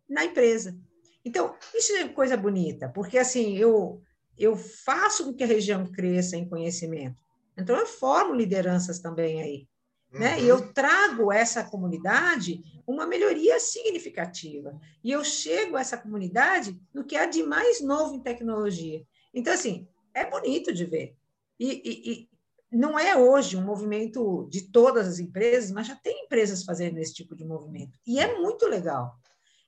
na 0.09 0.25
empresa. 0.25 0.77
Então, 1.25 1.57
isso 1.75 1.93
é 1.95 2.09
coisa 2.09 2.37
bonita, 2.37 2.89
porque 2.89 3.19
assim, 3.19 3.57
eu, 3.57 4.03
eu 4.39 4.57
faço 4.57 5.25
com 5.25 5.35
que 5.35 5.43
a 5.43 5.47
região 5.47 5.87
cresça 5.87 6.37
em 6.37 6.49
conhecimento. 6.49 7.17
Então, 7.57 7.77
eu 7.77 7.87
formo 7.87 8.35
lideranças 8.35 8.99
também 8.99 9.43
aí. 9.43 9.69
Uhum. 10.13 10.21
Né? 10.21 10.41
E 10.43 10.49
eu 10.49 10.57
uhum. 10.57 10.73
trago 10.73 11.33
essa 11.33 11.65
comunidade 11.65 12.63
uma 12.87 13.07
melhoria 13.07 13.59
significativa. 13.59 14.79
E 15.03 15.11
eu 15.11 15.25
chego 15.25 15.77
a 15.77 15.81
essa 15.81 15.97
comunidade 15.97 16.79
no 16.93 17.05
que 17.05 17.17
há 17.17 17.27
de 17.27 17.43
mais 17.43 17.81
novo 17.81 18.15
em 18.15 18.23
tecnologia. 18.23 19.03
Então, 19.33 19.53
assim, 19.53 19.89
é 20.15 20.29
bonito 20.29 20.73
de 20.73 20.85
ver. 20.85 21.17
E, 21.59 21.83
e, 21.85 22.13
e 22.13 22.29
não 22.71 22.99
é 22.99 23.17
hoje 23.17 23.57
um 23.57 23.65
movimento 23.65 24.49
de 24.51 24.63
todas 24.63 25.07
as 25.07 25.19
empresas, 25.19 25.71
mas 25.71 25.87
já 25.87 25.97
tem 25.97 26.25
empresas 26.25 26.65
fazendo 26.65 26.99
esse 26.99 27.15
tipo 27.15 27.35
de 27.35 27.45
movimento. 27.45 27.99
E 28.07 28.19
é 28.19 28.39
muito 28.39 28.67
legal. 28.67 29.17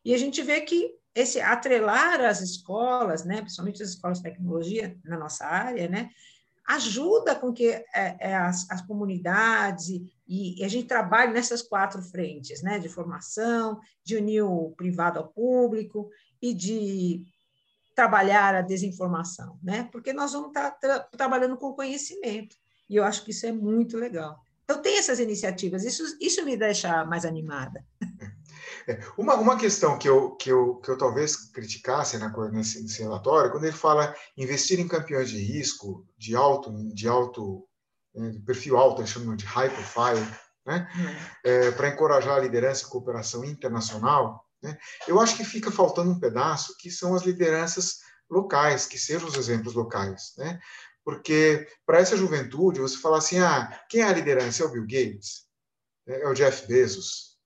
E 0.05 0.15
a 0.15 0.19
gente 0.19 0.43
vê 0.43 0.61
que 0.61 0.95
esse 1.15 1.41
atrelar 1.41 2.21
as 2.21 2.41
escolas, 2.41 3.25
né, 3.25 3.41
principalmente 3.41 3.83
as 3.83 3.91
escolas 3.91 4.19
de 4.19 4.25
tecnologia 4.25 4.99
na 5.05 5.19
nossa 5.19 5.47
área, 5.47 5.89
né, 5.89 6.11
ajuda 6.67 7.35
com 7.35 7.53
que 7.53 7.69
é, 7.69 7.85
é, 7.95 8.35
as, 8.35 8.69
as, 8.71 8.83
comunidades 8.83 9.89
e, 9.89 10.13
e, 10.27 10.65
a 10.65 10.69
gente 10.69 10.89
trabalhe 10.89 11.33
nessas 11.33 11.63
quatro 11.63 12.03
frentes, 12.03 12.61
né, 12.61 12.79
de 12.79 12.89
formação, 12.89 13.81
de 14.05 14.17
unir 14.17 14.43
o 14.43 14.73
privado 14.77 15.19
ao 15.19 15.29
público 15.29 16.11
e 16.43 16.53
de 16.53 17.25
trabalhar 17.97 18.55
a 18.55 18.61
desinformação, 18.61 19.59
né, 19.63 19.89
porque 19.91 20.13
nós 20.13 20.33
vamos 20.33 20.49
estar 20.49 20.71
tra 20.73 21.01
trabalhando 21.01 21.57
com 21.57 21.73
conhecimento 21.73 22.55
e 22.89 22.95
eu 22.95 23.03
acho 23.03 23.25
que 23.25 23.31
isso 23.33 23.47
é 23.47 23.53
muito 23.53 23.97
legal. 23.97 24.39
Então 24.63 24.83
tem 24.83 24.99
essas 24.99 25.19
iniciativas, 25.19 25.83
isso, 25.83 26.05
isso 26.21 26.45
me 26.45 26.57
deixa 26.57 27.05
mais 27.05 27.25
animada. 27.25 27.85
É, 28.89 29.01
uma, 29.19 29.35
uma 29.35 29.57
questão 29.57 29.99
que 29.99 30.09
eu, 30.09 30.37
que, 30.37 30.49
eu, 30.49 30.77
que 30.77 30.89
eu 30.89 30.97
talvez 30.97 31.37
criticasse 31.51 32.19
na, 32.19 32.33
nesse, 32.51 32.83
nesse 32.83 33.03
relatório, 33.03 33.51
quando 33.51 33.65
ele 33.65 33.73
fala 33.73 34.15
investir 34.37 34.79
em 34.79 34.87
campeões 34.87 35.29
de 35.29 35.39
risco 35.39 36.07
de 36.17 36.37
alto, 36.37 36.73
de 36.95 37.09
alto 37.09 37.67
de 38.15 38.41
perfil 38.41 38.77
alto, 38.77 39.01
eles 39.01 39.11
chamam 39.11 39.37
de 39.37 39.45
high 39.45 39.71
profile, 39.71 40.27
né, 40.65 40.89
é, 41.45 41.71
para 41.73 41.89
encorajar 41.89 42.37
a 42.37 42.41
liderança 42.41 42.85
e 42.85 42.91
cooperação 42.91 43.45
internacional, 43.45 44.46
né, 44.62 44.77
eu 45.07 45.21
acho 45.21 45.37
que 45.37 45.45
fica 45.45 45.71
faltando 45.71 46.11
um 46.11 46.21
pedaço 46.21 46.77
que 46.79 46.90
são 46.90 47.14
as 47.14 47.23
lideranças 47.23 47.99
locais, 48.29 48.87
que 48.87 48.99
sejam 48.99 49.29
os 49.29 49.37
exemplos 49.37 49.75
locais, 49.75 50.33
né? 50.37 50.59
Porque 51.05 51.69
para 51.87 52.01
essa 52.01 52.16
juventude, 52.16 52.81
você 52.81 52.97
fala 52.97 53.19
assim, 53.19 53.38
ah, 53.38 53.81
quem 53.88 54.01
é 54.01 54.05
a 54.05 54.12
liderança? 54.12 54.64
É 54.64 54.66
o 54.66 54.73
Bill 54.73 54.83
Gates? 54.83 55.47
É 56.05 56.27
o 56.29 56.35
Jeff 56.35 56.66
Bezos? 56.66 57.37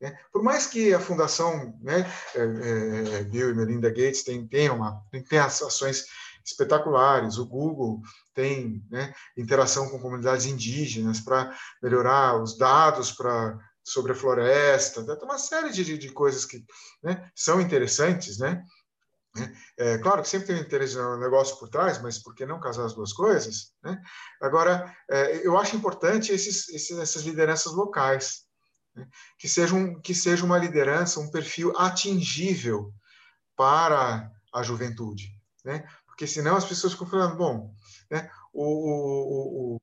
Né? 0.00 0.16
Por 0.32 0.42
mais 0.42 0.66
que 0.66 0.94
a 0.94 1.00
fundação 1.00 1.76
né, 1.80 2.08
é, 2.34 2.40
é, 2.40 3.14
é 3.20 3.24
Bill 3.24 3.50
e 3.50 3.54
Melinda 3.54 3.88
Gates 3.88 4.22
tem, 4.22 4.46
tem, 4.46 4.70
uma, 4.70 5.00
tem 5.10 5.38
ações 5.38 6.06
espetaculares, 6.44 7.38
o 7.38 7.46
Google 7.46 8.00
tem 8.34 8.84
né, 8.90 9.14
interação 9.36 9.88
com 9.88 10.00
comunidades 10.00 10.46
indígenas 10.46 11.20
para 11.20 11.56
melhorar 11.82 12.40
os 12.40 12.56
dados 12.58 13.12
para 13.12 13.58
sobre 13.84 14.12
a 14.12 14.14
floresta, 14.14 15.04
tem 15.04 15.24
uma 15.24 15.38
série 15.38 15.70
de, 15.70 15.98
de 15.98 16.10
coisas 16.10 16.44
que 16.44 16.64
né, 17.02 17.30
são 17.34 17.60
interessantes, 17.60 18.38
né? 18.38 18.62
É, 19.78 19.96
claro 19.98 20.20
que 20.20 20.28
sempre 20.28 20.48
tem 20.48 20.60
interesse 20.60 20.96
no 20.96 21.16
negócio 21.16 21.58
por 21.58 21.68
trás, 21.68 22.00
mas 22.02 22.18
por 22.18 22.34
que 22.34 22.44
não 22.44 22.60
casar 22.60 22.84
as 22.84 22.94
duas 22.94 23.12
coisas? 23.12 23.72
Né? 23.82 23.98
Agora, 24.40 24.94
é, 25.10 25.46
eu 25.46 25.56
acho 25.56 25.74
importante 25.74 26.32
esses, 26.32 26.68
esses, 26.68 26.98
essas 26.98 27.22
lideranças 27.22 27.72
locais, 27.72 28.44
né? 28.94 29.08
que, 29.38 29.48
seja 29.48 29.74
um, 29.74 29.98
que 30.00 30.14
seja 30.14 30.44
uma 30.44 30.58
liderança, 30.58 31.18
um 31.18 31.30
perfil 31.30 31.72
atingível 31.78 32.92
para 33.56 34.30
a 34.52 34.62
juventude. 34.62 35.30
Né? 35.64 35.82
Porque 36.06 36.26
senão 36.26 36.54
as 36.54 36.66
pessoas 36.66 36.92
ficam 36.92 37.06
falando, 37.06 37.36
bom, 37.36 37.74
né? 38.10 38.30
o, 38.52 38.64
o, 38.64 39.76
o, 39.76 39.80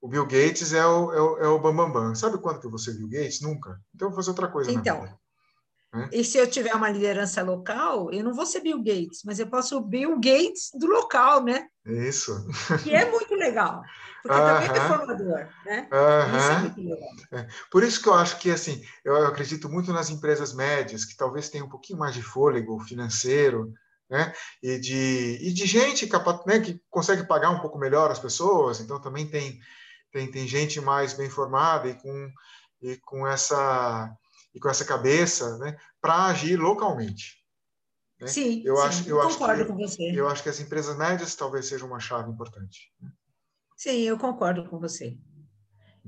o 0.00 0.08
Bill 0.08 0.24
Gates 0.24 0.72
é 0.72 0.86
o, 0.86 1.12
é 1.12 1.20
o, 1.20 1.38
é 1.38 1.48
o 1.48 1.58
Bambambam. 1.58 1.92
Bam, 1.92 2.08
bam. 2.08 2.14
Sabe 2.14 2.38
quando 2.38 2.60
que 2.60 2.68
você 2.68 2.92
viu 2.92 3.08
Gates? 3.08 3.40
Nunca. 3.40 3.80
Então, 3.94 4.08
vou 4.08 4.16
fazer 4.16 4.30
outra 4.30 4.48
coisa 4.48 4.70
então, 4.70 5.02
Né? 5.02 6.08
E 6.12 6.22
se 6.22 6.36
eu 6.36 6.46
tiver 6.48 6.74
uma 6.74 6.90
liderança 6.90 7.42
local, 7.42 8.12
eu 8.12 8.22
não 8.22 8.34
vou 8.34 8.44
ser 8.44 8.60
Bill 8.60 8.78
Gates, 8.78 9.22
mas 9.24 9.38
eu 9.38 9.46
posso 9.46 9.70
ser 9.70 9.82
Bill 9.88 10.14
Gates 10.16 10.70
do 10.74 10.86
local, 10.86 11.42
né? 11.42 11.66
Isso. 11.86 12.46
Que 12.84 12.94
é 12.94 13.10
muito 13.10 13.34
legal, 13.34 13.82
porque 14.22 14.38
uh 14.38 14.42
-huh. 14.42 14.66
também 14.66 14.82
é 14.82 14.88
formador, 14.88 15.48
né? 15.64 15.88
Uh 15.90 15.96
-huh. 15.96 16.38
Isso 16.38 16.50
é 16.50 16.58
muito 16.58 16.80
legal. 16.82 17.08
É. 17.32 17.48
Por 17.70 17.82
isso 17.82 18.02
que 18.02 18.08
eu 18.08 18.14
acho 18.14 18.38
que, 18.38 18.50
assim, 18.50 18.82
eu 19.02 19.26
acredito 19.26 19.68
muito 19.70 19.90
nas 19.90 20.10
empresas 20.10 20.52
médias, 20.52 21.06
que 21.06 21.16
talvez 21.16 21.48
tenham 21.48 21.66
um 21.66 21.70
pouquinho 21.70 21.98
mais 21.98 22.14
de 22.14 22.20
fôlego 22.22 22.78
financeiro, 22.80 23.72
né? 24.10 24.32
E 24.62 24.78
de, 24.78 25.38
e 25.40 25.52
de 25.52 25.66
gente 25.66 26.06
capaz, 26.06 26.44
né, 26.46 26.60
que 26.60 26.80
consegue 26.90 27.26
pagar 27.26 27.50
um 27.50 27.60
pouco 27.60 27.78
melhor 27.78 28.10
as 28.10 28.18
pessoas, 28.18 28.80
então 28.80 29.00
também 29.00 29.26
tem, 29.26 29.58
tem, 30.12 30.30
tem 30.30 30.46
gente 30.46 30.80
mais 30.80 31.14
bem 31.14 31.28
formada 31.28 31.88
e 31.88 31.94
com, 31.94 32.32
e 32.82 32.96
com 32.98 33.26
essa 33.26 34.14
e 34.54 34.60
com 34.60 34.68
essa 34.68 34.84
cabeça, 34.84 35.58
né, 35.58 35.76
para 36.00 36.26
agir 36.26 36.56
localmente. 36.56 37.36
Né? 38.20 38.26
Sim, 38.26 38.62
eu 38.64 38.76
sim, 38.76 38.82
acho, 38.82 39.08
eu 39.08 39.20
concordo 39.20 39.52
acho 39.52 39.64
que, 39.64 39.68
com 39.68 39.76
você. 39.76 40.10
Eu 40.12 40.28
acho 40.28 40.42
que 40.42 40.48
as 40.48 40.58
empresas 40.58 40.96
médias 40.96 41.34
talvez 41.34 41.66
sejam 41.66 41.86
uma 41.86 42.00
chave 42.00 42.30
importante. 42.30 42.92
Né? 43.00 43.10
Sim, 43.76 44.00
eu 44.00 44.18
concordo 44.18 44.68
com 44.68 44.78
você. 44.78 45.16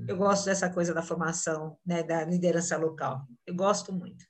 Eu 0.07 0.17
gosto 0.17 0.45
dessa 0.45 0.69
coisa 0.69 0.93
da 0.93 1.03
formação, 1.03 1.77
né, 1.85 2.01
da 2.03 2.25
liderança 2.25 2.75
local. 2.75 3.25
Eu 3.45 3.55
gosto 3.55 3.93
muito. 3.93 4.25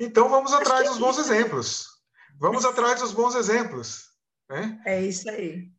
Então 0.00 0.28
vamos 0.28 0.52
atrás 0.52 0.86
é 0.86 0.88
dos 0.88 0.98
bons 0.98 1.16
exemplos. 1.18 1.86
Vamos 2.38 2.64
atrás 2.66 3.00
dos 3.00 3.12
bons 3.12 3.34
exemplos. 3.34 4.08
Né? 4.50 4.82
É 4.84 5.02
isso 5.02 5.30
aí. 5.30 5.70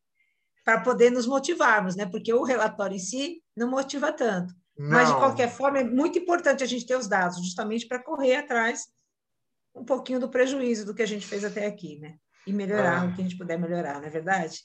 Para 0.69 0.81
poder 0.81 1.09
nos 1.09 1.25
motivarmos, 1.25 1.95
né? 1.95 2.05
Porque 2.05 2.31
o 2.31 2.43
relatório 2.43 2.95
em 2.95 2.99
si 2.99 3.41
não 3.55 3.67
motiva 3.67 4.11
tanto. 4.11 4.53
Não. 4.77 4.89
Mas, 4.91 5.09
de 5.09 5.15
qualquer 5.15 5.49
forma, 5.49 5.79
é 5.79 5.83
muito 5.83 6.19
importante 6.19 6.63
a 6.63 6.67
gente 6.67 6.85
ter 6.85 6.95
os 6.95 7.07
dados, 7.07 7.43
justamente 7.43 7.87
para 7.87 8.03
correr 8.03 8.35
atrás 8.35 8.87
um 9.75 9.83
pouquinho 9.83 10.19
do 10.19 10.29
prejuízo 10.29 10.85
do 10.85 10.93
que 10.93 11.01
a 11.01 11.07
gente 11.07 11.25
fez 11.25 11.43
até 11.43 11.65
aqui, 11.65 11.97
né? 11.99 12.17
E 12.45 12.53
melhorar 12.53 13.03
é. 13.03 13.07
o 13.07 13.15
que 13.15 13.21
a 13.21 13.23
gente 13.23 13.37
puder 13.37 13.57
melhorar, 13.57 13.99
não 13.99 14.07
é 14.07 14.11
verdade? 14.11 14.61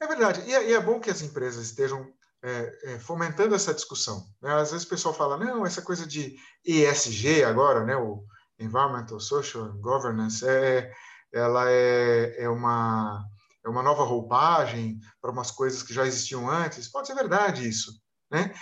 É 0.00 0.06
verdade. 0.06 0.42
E 0.46 0.54
é, 0.54 0.70
e 0.70 0.74
é 0.74 0.80
bom 0.80 1.00
que 1.00 1.10
as 1.10 1.22
empresas 1.22 1.66
estejam 1.66 2.06
é, 2.40 2.78
é, 2.84 2.98
fomentando 3.00 3.54
essa 3.54 3.74
discussão. 3.74 4.24
Né? 4.40 4.52
Às 4.54 4.70
vezes 4.70 4.86
o 4.86 4.90
pessoal 4.90 5.12
fala, 5.12 5.36
não, 5.36 5.66
essa 5.66 5.82
coisa 5.82 6.06
de 6.06 6.36
ESG 6.64 7.42
agora, 7.42 7.84
né? 7.84 7.96
o 7.96 8.24
Environmental, 8.60 9.18
Social 9.18 9.72
Governance, 9.74 10.46
é, 10.46 10.92
ela 11.32 11.70
é, 11.70 12.42
é, 12.42 12.48
uma, 12.48 13.24
uma 13.70 13.82
nova 13.82 14.04
roupagem 14.04 15.00
para 15.20 15.30
umas 15.30 15.50
coisas 15.50 15.82
que 15.82 15.94
já 15.94 16.06
existiam 16.06 16.48
antes. 16.48 16.88
Pode 16.88 17.06
ser 17.06 17.14
verdade 17.14 17.68
isso. 17.68 18.00
Né? 18.30 18.52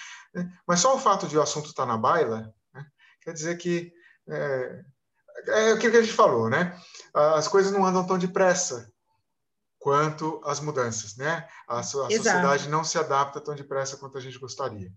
Mas 0.66 0.80
só 0.80 0.94
o 0.94 0.98
fato 0.98 1.26
de 1.26 1.36
o 1.36 1.42
assunto 1.42 1.66
estar 1.66 1.84
tá 1.84 1.92
na 1.92 1.98
baila 1.98 2.52
né, 2.72 2.86
quer 3.20 3.32
dizer 3.32 3.56
que 3.56 3.92
é, 4.28 4.84
é 5.48 5.72
aquilo 5.72 5.92
que 5.92 5.98
a 5.98 6.02
gente 6.02 6.14
falou, 6.14 6.48
né? 6.48 6.78
As 7.14 7.48
coisas 7.48 7.72
não 7.72 7.84
andam 7.84 8.06
tão 8.06 8.18
depressa 8.18 8.90
quanto 9.78 10.40
as 10.44 10.60
mudanças, 10.60 11.16
né? 11.16 11.48
A, 11.68 11.80
a 11.80 11.82
sociedade 11.82 12.68
não 12.68 12.82
se 12.84 12.98
adapta 12.98 13.40
tão 13.40 13.54
depressa 13.54 13.96
quanto 13.96 14.18
a 14.18 14.20
gente 14.20 14.38
gostaria. 14.38 14.92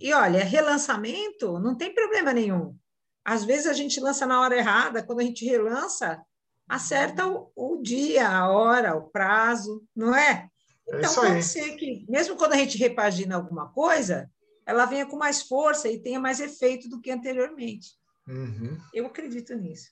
E 0.00 0.12
olha, 0.12 0.44
relançamento 0.44 1.58
não 1.58 1.76
tem 1.76 1.94
problema 1.94 2.32
nenhum. 2.32 2.76
Às 3.24 3.44
vezes 3.44 3.66
a 3.66 3.72
gente 3.72 4.00
lança 4.00 4.26
na 4.26 4.40
hora 4.40 4.56
errada, 4.56 5.02
quando 5.02 5.20
a 5.20 5.24
gente 5.24 5.44
relança, 5.44 6.20
acerta 6.68 7.26
o, 7.26 7.50
o 7.56 7.82
dia, 7.82 8.28
a 8.28 8.50
hora, 8.50 8.96
o 8.96 9.08
prazo, 9.08 9.82
não 9.96 10.14
é? 10.14 10.48
é 10.88 10.98
então, 10.98 11.14
pode 11.14 11.42
ser 11.42 11.76
que, 11.76 12.04
mesmo 12.08 12.36
quando 12.36 12.52
a 12.52 12.56
gente 12.56 12.76
repagina 12.76 13.36
alguma 13.36 13.68
coisa, 13.70 14.30
ela 14.66 14.84
venha 14.84 15.06
com 15.06 15.16
mais 15.16 15.42
força 15.42 15.88
e 15.88 16.00
tenha 16.00 16.20
mais 16.20 16.40
efeito 16.40 16.88
do 16.88 17.00
que 17.00 17.10
anteriormente. 17.10 17.96
Uhum. 18.26 18.78
Eu 18.92 19.06
acredito 19.06 19.54
nisso. 19.54 19.88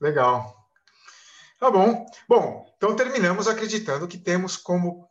Legal. 0.00 0.64
Tá 1.58 1.70
bom. 1.70 2.06
Bom, 2.28 2.72
então 2.76 2.94
terminamos 2.94 3.48
acreditando 3.48 4.06
que 4.06 4.18
temos 4.18 4.56
como, 4.56 5.08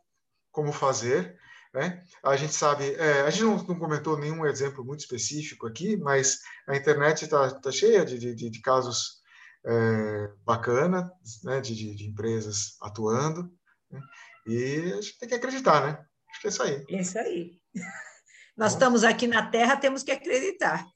como 0.50 0.72
fazer. 0.72 1.38
Né? 1.74 2.02
A 2.22 2.36
gente 2.36 2.54
sabe, 2.54 2.94
é, 2.94 3.22
a 3.22 3.30
gente 3.30 3.42
não, 3.42 3.56
não, 3.56 3.78
comentou 3.78 4.16
nenhum 4.16 4.46
exemplo 4.46 4.84
muito 4.84 5.00
específico 5.00 5.66
aqui, 5.66 5.96
mas 5.96 6.38
a 6.68 6.76
internet 6.76 7.24
está 7.24 7.50
tá 7.50 7.72
cheia 7.72 8.04
de, 8.04 8.18
de, 8.18 8.48
de 8.48 8.60
casos 8.60 9.23
é, 9.64 10.32
bacanas, 10.44 11.10
né? 11.42 11.60
de, 11.60 11.74
de, 11.74 11.94
de, 11.94 12.06
empresas 12.06 12.76
atuando. 12.80 13.50
Né? 13.90 14.00
E 14.46 14.92
a 14.92 15.00
gente 15.00 15.18
tem 15.18 15.28
que 15.28 15.34
acreditar, 15.34 15.80
né? 15.86 16.04
Acho 16.30 16.40
que 16.40 16.46
é 16.46 16.50
isso 16.50 16.62
aí. 16.62 16.84
É 16.90 17.00
isso 17.00 17.18
aí. 17.18 17.60
Nós 18.56 18.72
bom. 18.72 18.76
estamos 18.76 19.04
aqui 19.04 19.26
na 19.26 19.50
Terra, 19.50 19.76
temos 19.76 20.02
que 20.02 20.12
acreditar. 20.12 20.86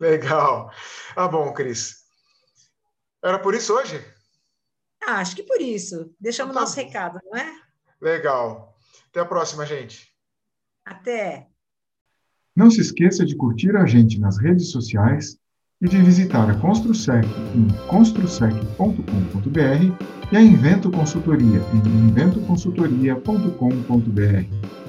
Legal. 0.00 0.70
Ah, 1.14 1.28
bom, 1.28 1.52
Cris. 1.52 2.04
Era 3.22 3.38
por 3.38 3.54
isso 3.54 3.72
hoje? 3.72 4.04
Ah, 5.06 5.20
acho 5.20 5.36
que 5.36 5.42
por 5.42 5.60
isso. 5.60 6.14
Deixamos 6.18 6.52
o 6.52 6.54
tá 6.54 6.60
nosso 6.60 6.76
bom. 6.76 6.82
recado, 6.82 7.20
não 7.24 7.38
é? 7.38 7.60
Legal. 8.00 8.76
Até 9.08 9.20
a 9.20 9.24
próxima, 9.24 9.64
gente. 9.64 10.12
Até. 10.84 11.48
Não 12.54 12.70
se 12.70 12.80
esqueça 12.80 13.24
de 13.24 13.36
curtir 13.36 13.76
a 13.76 13.86
gente 13.86 14.18
nas 14.18 14.38
redes 14.38 14.70
sociais 14.70 15.38
e 15.84 15.88
de 15.88 15.98
visitar 15.98 16.50
a 16.50 16.54
Construsec 16.54 17.28
em 17.54 17.68
construsec.com.br 17.86 19.92
e 20.32 20.36
a 20.36 20.40
Invento 20.40 20.90
Consultoria 20.90 21.60
em 21.74 21.78
inventoconsultoria.com.br. 22.08 24.83